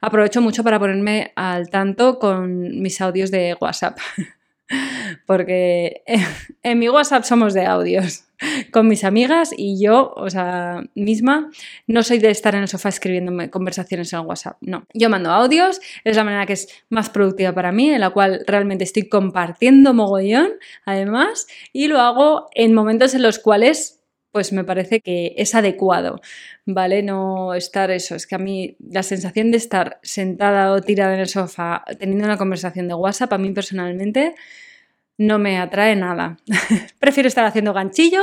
aprovecho 0.01 0.41
mucho 0.41 0.65
para 0.65 0.79
ponerme 0.79 1.33
al 1.37 1.71
tanto 1.71 2.19
con 2.19 2.81
mis 2.81 3.01
audios 3.01 3.31
de 3.31 3.57
WhatsApp. 3.61 3.99
porque 5.27 6.03
en 6.63 6.79
mi 6.79 6.89
WhatsApp 6.89 7.25
somos 7.25 7.55
de 7.55 7.65
audios 7.65 8.28
con 8.73 8.89
mis 8.89 9.05
amigas 9.05 9.51
y 9.57 9.83
yo, 9.83 10.13
o 10.17 10.31
sea, 10.31 10.83
misma, 10.95 11.51
no 11.87 12.03
soy 12.03 12.19
de 12.19 12.31
estar 12.31 12.55
en 12.55 12.63
el 12.63 12.69
sofá 12.69 12.89
escribiendo 12.89 13.33
conversaciones 13.51 14.13
en 14.13 14.21
WhatsApp, 14.21 14.57
no. 14.61 14.87
Yo 14.95 15.11
mando 15.11 15.31
audios, 15.31 15.81
es 16.05 16.17
la 16.17 16.25
manera 16.25 16.47
que 16.47 16.55
es 16.55 16.69
más 16.89 17.11
productiva 17.11 17.53
para 17.53 17.73
mí, 17.73 17.91
en 17.91 18.01
la 18.01 18.11
cual 18.11 18.43
realmente 18.47 18.85
estoy 18.85 19.09
compartiendo 19.09 19.95
mogollón, 19.95 20.53
además, 20.85 21.47
y 21.73 21.89
lo 21.89 22.01
hago 22.01 22.49
en 22.55 22.75
momentos 22.75 23.15
en 23.15 23.23
los 23.23 23.39
cuales 23.39 23.95
pues 24.31 24.53
me 24.53 24.63
parece 24.63 25.01
que 25.01 25.35
es 25.37 25.55
adecuado, 25.55 26.21
¿vale? 26.67 27.03
No 27.03 27.55
estar 27.55 27.91
eso, 27.91 28.15
es 28.15 28.27
que 28.27 28.35
a 28.35 28.39
mí 28.39 28.77
la 28.79 29.03
sensación 29.03 29.51
de 29.51 29.57
estar 29.57 29.99
sentada 30.03 30.73
o 30.73 30.81
tirada 30.83 31.15
en 31.15 31.21
el 31.21 31.29
sofá 31.29 31.83
teniendo 31.99 32.27
una 32.27 32.37
conversación 32.37 32.89
de 32.89 32.95
WhatsApp, 32.95 33.33
a 33.33 33.39
mí 33.39 33.51
personalmente 33.53 34.35
no 35.19 35.39
me 35.39 35.59
atrae 35.59 35.97
nada. 35.97 36.39
prefiero 37.01 37.29
estar 37.29 37.45
haciendo 37.45 37.75
ganchillo 37.75 38.23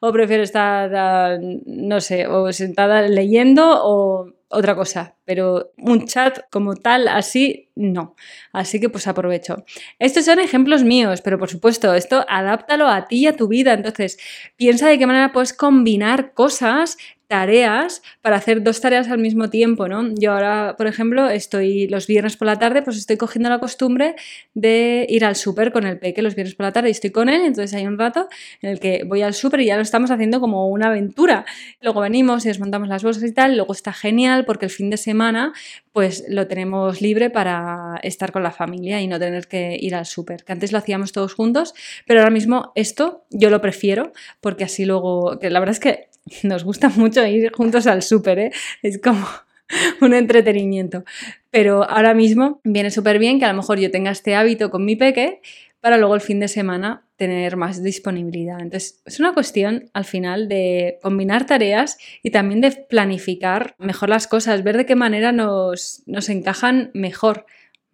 o 0.00 0.12
prefiero 0.12 0.42
estar, 0.42 0.94
ah, 0.94 1.38
no 1.40 2.00
sé, 2.00 2.26
o 2.26 2.52
sentada 2.52 3.02
leyendo 3.02 3.80
o 3.82 4.32
otra 4.54 4.76
cosa, 4.76 5.16
pero 5.24 5.72
un 5.78 6.06
chat 6.06 6.38
como 6.50 6.76
tal, 6.76 7.08
así, 7.08 7.70
no. 7.74 8.14
Así 8.52 8.78
que 8.78 8.88
pues 8.88 9.08
aprovecho. 9.08 9.64
Estos 9.98 10.26
son 10.26 10.38
ejemplos 10.38 10.84
míos, 10.84 11.22
pero 11.22 11.38
por 11.38 11.50
supuesto, 11.50 11.92
esto 11.94 12.24
adáptalo 12.28 12.88
a 12.88 13.06
ti 13.06 13.20
y 13.20 13.26
a 13.26 13.36
tu 13.36 13.48
vida. 13.48 13.72
Entonces, 13.72 14.18
piensa 14.56 14.88
de 14.88 14.98
qué 14.98 15.06
manera 15.06 15.32
puedes 15.32 15.52
combinar 15.52 16.34
cosas 16.34 16.96
tareas 17.34 18.00
para 18.22 18.36
hacer 18.36 18.62
dos 18.62 18.80
tareas 18.80 19.08
al 19.08 19.18
mismo 19.18 19.50
tiempo, 19.50 19.88
¿no? 19.88 20.14
Yo 20.14 20.34
ahora, 20.34 20.76
por 20.78 20.86
ejemplo, 20.86 21.28
estoy 21.28 21.88
los 21.88 22.06
viernes 22.06 22.36
por 22.36 22.46
la 22.46 22.60
tarde, 22.60 22.80
pues 22.82 22.96
estoy 22.96 23.16
cogiendo 23.16 23.48
la 23.48 23.58
costumbre 23.58 24.14
de 24.54 25.04
ir 25.08 25.24
al 25.24 25.34
súper 25.34 25.72
con 25.72 25.84
el 25.84 25.98
peque 25.98 26.22
los 26.22 26.36
viernes 26.36 26.54
por 26.54 26.66
la 26.66 26.70
tarde 26.72 26.90
y 26.90 26.92
estoy 26.92 27.10
con 27.10 27.28
él, 27.28 27.40
entonces 27.40 27.74
hay 27.74 27.88
un 27.88 27.98
rato 27.98 28.28
en 28.62 28.70
el 28.70 28.78
que 28.78 29.02
voy 29.04 29.22
al 29.22 29.34
súper 29.34 29.62
y 29.62 29.66
ya 29.66 29.74
lo 29.74 29.82
estamos 29.82 30.12
haciendo 30.12 30.38
como 30.38 30.68
una 30.68 30.86
aventura. 30.86 31.44
Luego 31.80 32.02
venimos 32.02 32.44
y 32.44 32.48
desmontamos 32.48 32.86
las 32.86 33.02
bolsas 33.02 33.24
y 33.24 33.32
tal, 33.32 33.56
luego 33.56 33.72
está 33.72 33.92
genial 33.92 34.44
porque 34.44 34.66
el 34.66 34.70
fin 34.70 34.88
de 34.88 34.96
semana 34.96 35.52
pues 35.90 36.24
lo 36.28 36.46
tenemos 36.46 37.00
libre 37.00 37.30
para 37.30 37.98
estar 38.04 38.30
con 38.30 38.44
la 38.44 38.52
familia 38.52 39.00
y 39.00 39.08
no 39.08 39.18
tener 39.18 39.48
que 39.48 39.76
ir 39.80 39.96
al 39.96 40.06
súper, 40.06 40.44
que 40.44 40.52
antes 40.52 40.70
lo 40.70 40.78
hacíamos 40.78 41.10
todos 41.10 41.34
juntos, 41.34 41.74
pero 42.06 42.20
ahora 42.20 42.30
mismo 42.30 42.70
esto 42.76 43.24
yo 43.30 43.50
lo 43.50 43.60
prefiero 43.60 44.12
porque 44.40 44.62
así 44.62 44.84
luego, 44.84 45.36
la 45.42 45.58
verdad 45.58 45.72
es 45.72 45.80
que 45.80 46.13
nos 46.42 46.64
gusta 46.64 46.88
mucho 46.88 47.24
ir 47.26 47.52
juntos 47.52 47.86
al 47.86 48.02
súper, 48.02 48.38
¿eh? 48.38 48.52
es 48.82 49.00
como 49.00 49.26
un 50.00 50.14
entretenimiento. 50.14 51.04
Pero 51.50 51.88
ahora 51.88 52.14
mismo 52.14 52.60
viene 52.64 52.90
súper 52.90 53.18
bien 53.18 53.38
que 53.38 53.44
a 53.44 53.52
lo 53.52 53.56
mejor 53.56 53.78
yo 53.78 53.90
tenga 53.90 54.10
este 54.10 54.34
hábito 54.34 54.70
con 54.70 54.84
mi 54.84 54.96
peque 54.96 55.40
para 55.80 55.98
luego 55.98 56.14
el 56.14 56.22
fin 56.22 56.40
de 56.40 56.48
semana 56.48 57.04
tener 57.16 57.56
más 57.56 57.82
disponibilidad. 57.82 58.58
Entonces, 58.58 59.02
es 59.04 59.20
una 59.20 59.34
cuestión 59.34 59.90
al 59.92 60.06
final 60.06 60.48
de 60.48 60.98
combinar 61.02 61.44
tareas 61.44 61.98
y 62.22 62.30
también 62.30 62.62
de 62.62 62.70
planificar 62.70 63.74
mejor 63.78 64.08
las 64.08 64.26
cosas, 64.26 64.64
ver 64.64 64.78
de 64.78 64.86
qué 64.86 64.96
manera 64.96 65.30
nos, 65.30 66.02
nos 66.06 66.30
encajan 66.30 66.90
mejor. 66.94 67.44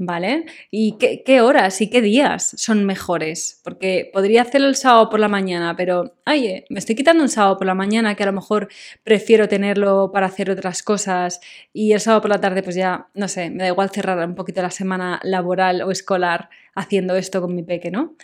¿Vale? 0.02 0.46
¿Y 0.70 0.96
qué, 0.96 1.42
horas 1.42 1.82
y 1.82 1.90
qué 1.90 2.00
días 2.00 2.54
son 2.56 2.86
mejores? 2.86 3.60
Porque 3.62 4.08
podría 4.10 4.40
hacerlo 4.40 4.68
el 4.68 4.74
sábado 4.74 5.10
por 5.10 5.20
la 5.20 5.28
mañana, 5.28 5.76
pero, 5.76 6.14
oye, 6.26 6.64
me 6.70 6.78
estoy 6.78 6.94
quitando 6.94 7.22
un 7.22 7.28
sábado 7.28 7.58
por 7.58 7.66
la 7.66 7.74
mañana 7.74 8.14
que 8.14 8.22
a 8.22 8.26
lo 8.26 8.32
mejor 8.32 8.68
prefiero 9.04 9.46
tenerlo 9.46 10.10
para 10.10 10.24
hacer 10.24 10.50
otras 10.50 10.82
cosas 10.82 11.42
y 11.74 11.92
el 11.92 12.00
sábado 12.00 12.22
por 12.22 12.30
la 12.30 12.40
tarde 12.40 12.62
pues 12.62 12.76
ya, 12.76 13.08
no 13.12 13.28
sé, 13.28 13.50
me 13.50 13.64
da 13.64 13.68
igual 13.68 13.90
cerrar 13.90 14.26
un 14.26 14.34
poquito 14.34 14.62
la 14.62 14.70
semana 14.70 15.20
laboral 15.22 15.82
o 15.82 15.90
escolar 15.90 16.48
haciendo 16.74 17.14
esto 17.14 17.42
con 17.42 17.54
mi 17.54 17.62
peque, 17.62 17.90
¿no? 17.90 18.16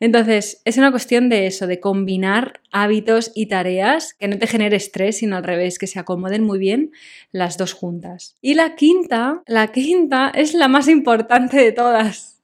Entonces, 0.00 0.62
es 0.64 0.78
una 0.78 0.90
cuestión 0.90 1.28
de 1.28 1.46
eso, 1.46 1.66
de 1.66 1.78
combinar 1.78 2.60
hábitos 2.72 3.30
y 3.34 3.46
tareas 3.46 4.14
que 4.14 4.28
no 4.28 4.38
te 4.38 4.46
genere 4.46 4.76
estrés, 4.76 5.18
sino 5.18 5.36
al 5.36 5.44
revés, 5.44 5.78
que 5.78 5.86
se 5.86 5.98
acomoden 5.98 6.42
muy 6.42 6.58
bien 6.58 6.92
las 7.32 7.58
dos 7.58 7.74
juntas. 7.74 8.36
Y 8.40 8.54
la 8.54 8.74
quinta, 8.74 9.42
la 9.46 9.68
quinta 9.68 10.32
es 10.34 10.54
la 10.54 10.68
más 10.68 10.88
importante 10.88 11.58
de 11.58 11.72
todas, 11.72 12.40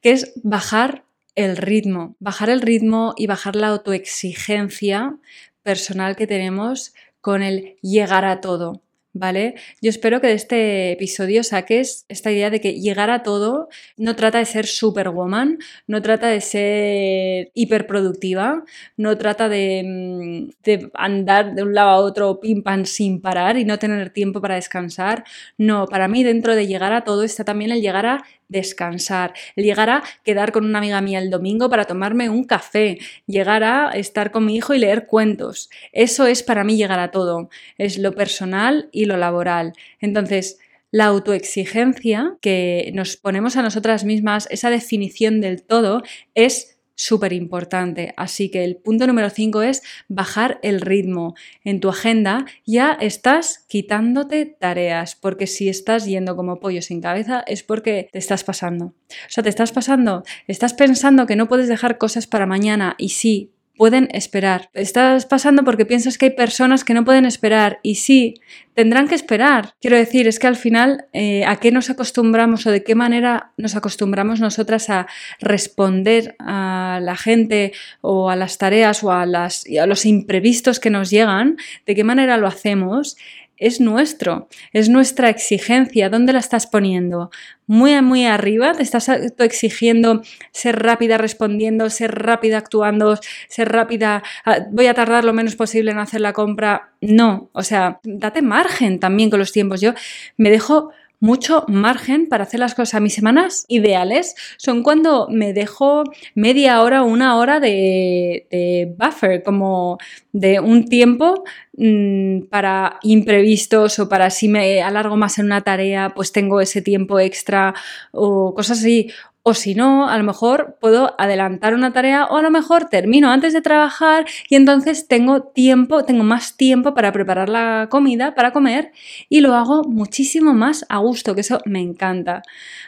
que 0.00 0.12
es 0.12 0.32
bajar 0.42 1.04
el 1.34 1.58
ritmo, 1.58 2.16
bajar 2.18 2.48
el 2.48 2.62
ritmo 2.62 3.14
y 3.16 3.26
bajar 3.26 3.56
la 3.56 3.68
autoexigencia 3.68 5.16
personal 5.62 6.16
que 6.16 6.26
tenemos 6.26 6.94
con 7.20 7.42
el 7.42 7.76
llegar 7.82 8.24
a 8.24 8.40
todo. 8.40 8.80
¿Vale? 9.12 9.54
Yo 9.82 9.90
espero 9.90 10.20
que 10.20 10.28
de 10.28 10.34
este 10.34 10.92
episodio 10.92 11.42
saques 11.42 12.04
esta 12.08 12.30
idea 12.30 12.50
de 12.50 12.60
que 12.60 12.80
llegar 12.80 13.10
a 13.10 13.22
todo 13.22 13.68
no 13.96 14.16
trata 14.16 14.38
de 14.38 14.44
ser 14.44 14.66
superwoman, 14.66 15.58
no 15.86 16.02
trata 16.02 16.28
de 16.28 16.40
ser 16.40 17.50
hiperproductiva, 17.54 18.64
no 18.96 19.18
trata 19.18 19.48
de, 19.48 19.82
mm, 19.84 20.50
de, 20.64 20.90
andar 20.94 21.54
de 21.54 21.62
un 21.62 21.74
lado 21.74 21.90
a 21.90 21.96
otro 21.98 22.40
pim 22.40 22.62
pam 22.62 22.84
sin 22.84 23.20
parar 23.20 23.56
y 23.58 23.64
no 23.64 23.78
tener 23.78 24.10
tiempo 24.10 24.40
para 24.40 24.54
descansar. 24.56 25.24
No, 25.58 25.86
para 25.86 26.08
mí 26.08 26.22
dentro 26.24 26.54
de 26.54 26.66
llegar 26.66 26.92
a 26.92 27.04
todo 27.04 27.22
está 27.24 27.44
también 27.44 27.72
el 27.72 27.80
llegar 27.80 28.06
a 28.06 28.24
descansar, 28.50 29.32
llegar 29.56 29.88
a 29.88 30.02
quedar 30.24 30.52
con 30.52 30.66
una 30.66 30.78
amiga 30.78 31.00
mía 31.00 31.18
el 31.18 31.30
domingo 31.30 31.70
para 31.70 31.86
tomarme 31.86 32.28
un 32.28 32.44
café, 32.44 32.98
llegar 33.26 33.64
a 33.64 33.92
estar 33.92 34.30
con 34.30 34.44
mi 34.44 34.56
hijo 34.56 34.74
y 34.74 34.78
leer 34.78 35.06
cuentos. 35.06 35.70
Eso 35.92 36.26
es 36.26 36.42
para 36.42 36.64
mí 36.64 36.76
llegar 36.76 37.00
a 37.00 37.10
todo, 37.10 37.48
es 37.78 37.96
lo 37.96 38.12
personal 38.14 38.90
y 38.92 39.06
lo 39.06 39.16
laboral. 39.16 39.72
Entonces, 40.00 40.58
La 40.92 41.04
autoexigencia 41.06 42.36
que 42.40 42.90
nos 42.94 43.16
ponemos 43.16 43.56
a 43.56 43.62
nosotras 43.62 44.04
mismas, 44.04 44.48
esa 44.50 44.70
definición 44.70 45.40
del 45.40 45.62
todo, 45.62 46.02
es 46.34 46.79
súper 47.00 47.32
importante. 47.32 48.12
Así 48.18 48.50
que 48.50 48.62
el 48.62 48.76
punto 48.76 49.06
número 49.06 49.30
5 49.30 49.62
es 49.62 49.82
bajar 50.08 50.58
el 50.62 50.82
ritmo. 50.82 51.34
En 51.64 51.80
tu 51.80 51.88
agenda 51.88 52.44
ya 52.66 52.92
estás 52.92 53.64
quitándote 53.68 54.44
tareas, 54.44 55.16
porque 55.16 55.46
si 55.46 55.70
estás 55.70 56.04
yendo 56.04 56.36
como 56.36 56.60
pollo 56.60 56.82
sin 56.82 57.00
cabeza 57.00 57.42
es 57.46 57.62
porque 57.62 58.10
te 58.12 58.18
estás 58.18 58.44
pasando. 58.44 58.84
O 58.84 58.94
sea, 59.30 59.42
te 59.42 59.48
estás 59.48 59.72
pasando, 59.72 60.24
estás 60.46 60.74
pensando 60.74 61.26
que 61.26 61.36
no 61.36 61.48
puedes 61.48 61.68
dejar 61.68 61.96
cosas 61.96 62.26
para 62.26 62.44
mañana 62.44 62.96
y 62.98 63.08
sí, 63.10 63.50
pueden 63.80 64.08
esperar. 64.12 64.68
Estás 64.74 65.24
pasando 65.24 65.64
porque 65.64 65.86
piensas 65.86 66.18
que 66.18 66.26
hay 66.26 66.32
personas 66.32 66.84
que 66.84 66.92
no 66.92 67.02
pueden 67.02 67.24
esperar 67.24 67.80
y 67.82 67.94
sí, 67.94 68.34
tendrán 68.74 69.08
que 69.08 69.14
esperar. 69.14 69.74
Quiero 69.80 69.96
decir, 69.96 70.28
es 70.28 70.38
que 70.38 70.46
al 70.46 70.56
final, 70.56 71.06
eh, 71.14 71.46
¿a 71.46 71.56
qué 71.56 71.72
nos 71.72 71.88
acostumbramos 71.88 72.66
o 72.66 72.70
de 72.70 72.84
qué 72.84 72.94
manera 72.94 73.52
nos 73.56 73.76
acostumbramos 73.76 74.38
nosotras 74.38 74.90
a 74.90 75.06
responder 75.40 76.36
a 76.38 77.00
la 77.00 77.16
gente 77.16 77.72
o 78.02 78.28
a 78.28 78.36
las 78.36 78.58
tareas 78.58 79.02
o 79.02 79.12
a, 79.12 79.24
los 79.24 80.04
imprevistos 80.04 80.78
que 80.78 80.90
nos 80.90 81.08
llegan? 81.08 81.56
¿De 81.86 81.94
qué 81.94 82.04
manera 82.04 82.36
lo 82.36 82.48
hacemos? 82.48 83.16
Es 83.60 83.80
nuestro, 83.80 84.48
es 84.72 84.88
nuestra 84.88 85.28
exigencia. 85.28 86.08
¿Dónde 86.08 86.32
la 86.32 86.40
estás 86.40 86.66
poniendo? 86.66 87.30
Muy, 87.66 88.00
muy 88.02 88.26
arriba, 88.26 88.72
te 88.72 88.82
estás 88.82 89.08
exigiendo 89.08 90.22
ser 90.50 90.82
rápida 90.82 91.18
respondiendo, 91.18 91.88
ser 91.90 92.12
rápida 92.12 92.58
actuando, 92.58 93.16
ser 93.48 93.70
rápida, 93.70 94.24
voy 94.72 94.86
a 94.86 94.94
tardar 94.94 95.24
lo 95.24 95.32
menos 95.32 95.54
posible 95.54 95.92
en 95.92 95.98
hacer 95.98 96.20
la 96.20 96.32
compra. 96.32 96.90
No, 97.00 97.50
o 97.52 97.62
sea, 97.62 98.00
date 98.02 98.42
margen 98.42 98.98
también 98.98 99.30
con 99.30 99.38
los 99.38 99.52
tiempos. 99.52 99.80
Yo 99.80 99.92
me 100.36 100.50
dejo 100.50 100.90
mucho 101.20 101.64
margen 101.68 102.28
para 102.28 102.44
hacer 102.44 102.60
las 102.60 102.74
cosas. 102.74 103.00
Mis 103.00 103.14
semanas 103.14 103.66
ideales 103.68 104.34
son 104.56 104.82
cuando 104.82 105.28
me 105.30 105.52
dejo 105.52 106.04
media 106.34 106.82
hora 106.82 107.02
o 107.02 107.06
una 107.06 107.36
hora 107.36 107.60
de, 107.60 108.94
buffer, 108.98 109.42
como 109.42 109.98
de 110.32 110.60
un 110.60 110.86
tiempo 110.86 111.44
mm, 111.76 112.42
para 112.50 112.98
imprevistos 113.02 113.98
o 113.98 114.08
para 114.08 114.30
si 114.30 114.48
me 114.48 114.82
alargo 114.82 115.16
más 115.16 115.38
en 115.38 115.46
una 115.46 115.60
tarea, 115.60 116.12
pues 116.14 116.32
tengo 116.32 116.60
ese 116.60 116.82
tiempo 116.82 117.20
extra 117.20 117.74
o 118.12 118.54
cosas 118.54 118.80
así. 118.80 119.10
O 119.42 119.54
si 119.54 119.74
no, 119.74 120.08
a 120.08 120.18
lo 120.18 120.24
mejor 120.24 120.76
puedo 120.80 121.14
adelantar 121.18 121.74
una 121.74 121.92
tarea 121.92 122.26
o 122.26 122.36
a 122.36 122.42
lo 122.42 122.50
mejor 122.50 122.90
termino 122.90 123.30
antes 123.30 123.54
de 123.54 123.62
trabajar 123.62 124.26
y 124.50 124.56
entonces 124.56 125.08
tengo 125.08 125.42
tiempo, 125.42 126.04
tengo 126.04 126.24
más 126.24 126.58
tiempo 126.58 126.92
para 126.92 127.10
preparar 127.10 127.48
la 127.48 127.88
comida, 127.90 128.34
para 128.34 128.52
comer 128.52 128.92
y 129.30 129.40
lo 129.40 129.54
hago 129.54 129.82
muchísimo 129.84 130.52
más 130.52 130.84
a 130.90 130.98
gusto, 130.98 131.34
que 131.34 131.40
eso 131.40 131.60
me 131.64 131.80
encanta. 131.80 132.42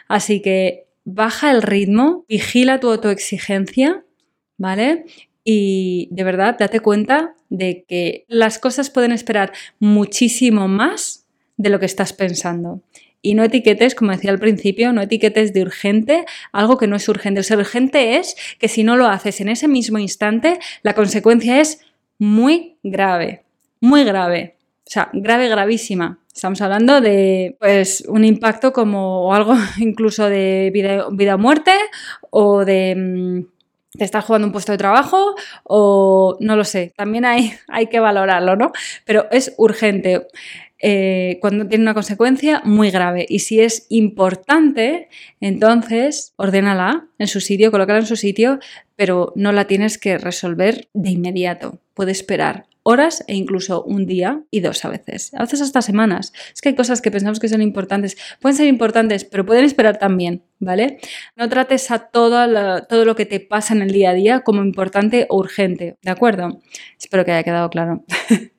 Así 0.07 0.41
que 0.41 0.85
baja 1.05 1.49
el 1.49 1.63
ritmo, 1.63 2.25
vigila 2.29 2.79
tu 2.79 2.91
autoexigencia, 2.91 4.03
¿vale? 4.57 5.05
Y 5.43 6.07
de 6.11 6.23
verdad, 6.23 6.55
date 6.57 6.79
cuenta 6.79 7.35
de 7.49 7.83
que 7.87 8.25
las 8.27 8.59
cosas 8.59 8.89
pueden 8.89 9.11
esperar 9.11 9.53
muchísimo 9.79 10.67
más 10.67 11.25
de 11.57 11.69
lo 11.69 11.79
que 11.79 11.85
estás 11.85 12.13
pensando. 12.13 12.81
Y 13.25 13.35
no 13.35 13.43
etiquetes, 13.43 13.95
como 13.95 14.11
decía 14.11 14.31
al 14.31 14.37
principio, 14.37 14.91
no 14.91 15.01
etiquetes 15.01 15.53
de 15.53 15.61
urgente 15.61 16.25
algo 16.51 16.77
que 16.77 16.87
no 16.87 16.97
es 16.97 17.07
urgente. 17.07 17.39
O 17.39 17.43
sea, 17.43 17.57
urgente 17.57 18.17
es 18.17 18.35
que 18.59 18.67
si 18.67 18.83
no 18.83 18.97
lo 18.97 19.07
haces 19.07 19.39
en 19.39 19.47
ese 19.47 19.69
mismo 19.69 19.97
instante, 19.97 20.59
la 20.81 20.93
consecuencia 20.93 21.61
es 21.61 21.79
muy 22.19 22.75
grave, 22.83 23.43
muy 23.79 24.03
grave. 24.03 24.57
O 24.85 24.91
sea, 24.91 25.09
grave, 25.13 25.47
gravísima. 25.47 26.19
Estamos 26.35 26.61
hablando 26.61 26.99
de 26.99 27.55
pues, 27.59 28.03
un 28.07 28.25
impacto 28.25 28.73
como 28.73 29.33
algo 29.33 29.55
incluso 29.77 30.27
de 30.29 30.69
vida, 30.73 31.07
vida 31.09 31.35
o 31.35 31.37
muerte 31.37 31.71
o 32.29 32.65
de 32.65 32.95
mm, 32.95 33.53
te 33.97 34.03
estás 34.03 34.25
jugando 34.25 34.47
un 34.47 34.51
puesto 34.51 34.71
de 34.71 34.77
trabajo 34.77 35.35
o 35.63 36.35
no 36.39 36.55
lo 36.55 36.63
sé, 36.63 36.93
también 36.95 37.25
hay, 37.25 37.53
hay 37.67 37.87
que 37.87 37.99
valorarlo, 37.99 38.55
¿no? 38.55 38.71
Pero 39.05 39.27
es 39.31 39.53
urgente. 39.57 40.27
Eh, 40.85 41.37
cuando 41.39 41.65
tiene 41.65 41.83
una 41.83 41.93
consecuencia 41.93 42.61
muy 42.65 42.91
grave. 42.91 43.25
Y 43.29 43.39
si 43.39 43.61
es 43.61 43.85
importante, 43.87 45.07
entonces 45.39 46.33
ordénala 46.35 47.07
en 47.17 47.27
su 47.27 47.39
sitio, 47.39 47.71
colócala 47.71 47.99
en 47.99 48.05
su 48.05 48.17
sitio, 48.17 48.59
pero 48.97 49.31
no 49.37 49.53
la 49.53 49.65
tienes 49.65 49.97
que 49.97 50.17
resolver 50.17 50.89
de 50.93 51.11
inmediato. 51.11 51.79
Puede 51.93 52.11
esperar 52.11 52.65
horas 52.83 53.23
e 53.27 53.35
incluso 53.35 53.81
un 53.85 54.05
día 54.05 54.43
y 54.51 54.59
dos 54.59 54.83
a 54.83 54.89
veces, 54.89 55.33
a 55.33 55.43
veces 55.43 55.61
hasta 55.61 55.81
semanas. 55.81 56.33
Es 56.53 56.59
que 56.59 56.67
hay 56.67 56.75
cosas 56.75 57.01
que 57.01 57.11
pensamos 57.11 57.39
que 57.39 57.47
son 57.47 57.61
importantes, 57.61 58.17
pueden 58.41 58.57
ser 58.57 58.67
importantes, 58.67 59.23
pero 59.23 59.45
pueden 59.45 59.63
esperar 59.63 59.99
también, 59.99 60.43
¿vale? 60.59 60.99
No 61.37 61.47
trates 61.47 61.91
a 61.91 62.09
todo 62.09 62.45
todo 62.89 63.05
lo 63.05 63.15
que 63.15 63.25
te 63.25 63.39
pasa 63.39 63.73
en 63.73 63.83
el 63.83 63.91
día 63.93 64.09
a 64.09 64.13
día 64.13 64.39
como 64.41 64.61
importante 64.61 65.27
o 65.29 65.37
urgente, 65.37 65.95
¿de 66.01 66.11
acuerdo? 66.11 66.59
Espero 66.99 67.23
que 67.23 67.31
haya 67.31 67.43
quedado 67.43 67.69
claro. 67.69 68.03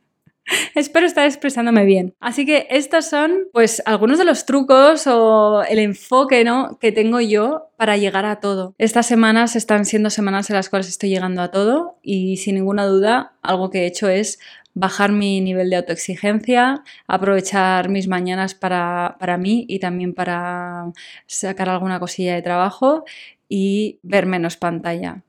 Espero 0.75 1.07
estar 1.07 1.27
expresándome 1.27 1.85
bien. 1.85 2.15
Así 2.21 2.45
que 2.47 2.67
estos 2.71 3.07
son 3.07 3.49
pues 3.53 3.83
algunos 3.87 4.19
de 4.19 4.25
los 4.25 4.47
trucos 4.47 5.07
o 5.07 5.63
el 5.65 5.79
enfoque 5.79 6.45
¿no? 6.45 6.79
que 6.81 6.93
tengo 6.93 7.21
yo 7.21 7.71
para 7.77 7.97
llegar 7.97 8.25
a 8.27 8.41
todo. 8.41 8.75
Estas 8.79 9.07
semanas 9.07 9.57
están 9.57 9.85
siendo 9.85 10.11
semanas 10.11 10.51
en 10.51 10.57
las 10.57 10.69
cuales 10.69 10.89
estoy 10.89 11.11
llegando 11.11 11.43
a 11.43 11.51
todo 11.51 11.99
y 12.03 12.37
sin 12.39 12.57
ninguna 12.57 12.87
duda 12.87 13.35
algo 13.43 13.71
que 13.71 13.83
he 13.83 13.87
hecho 13.87 14.09
es 14.09 14.39
bajar 14.75 15.13
mi 15.13 15.41
nivel 15.41 15.71
de 15.71 15.77
autoexigencia, 15.77 16.83
aprovechar 17.07 17.89
mis 17.89 18.09
mañanas 18.09 18.55
para, 18.55 19.17
para 19.21 19.39
mí 19.39 19.65
y 19.69 19.79
también 19.79 20.15
para 20.15 20.93
sacar 21.27 21.69
alguna 21.69 22.01
cosilla 22.01 22.35
de 22.35 22.43
trabajo 22.43 23.05
y 23.49 24.01
ver 24.03 24.27
menos 24.27 24.57
pantalla. 24.57 25.23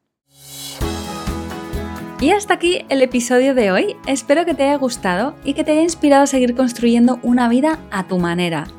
Y 2.22 2.32
hasta 2.32 2.54
aquí 2.54 2.86
el 2.88 3.02
episodio 3.02 3.54
de 3.54 3.72
hoy. 3.72 3.98
Espero 4.08 4.46
que 4.46 4.54
te 4.54 4.64
haya 4.64 4.78
gustado 4.78 5.36
y 5.44 5.54
que 5.54 5.66
te 5.66 5.74
haya 5.74 5.82
inspirado 5.82 6.24
a 6.24 6.28
seguir 6.28 6.56
construyendo 6.56 7.20
una 7.24 7.50
vida 7.50 7.78
a 7.92 8.08
tu 8.08 8.20
manera. 8.20 8.68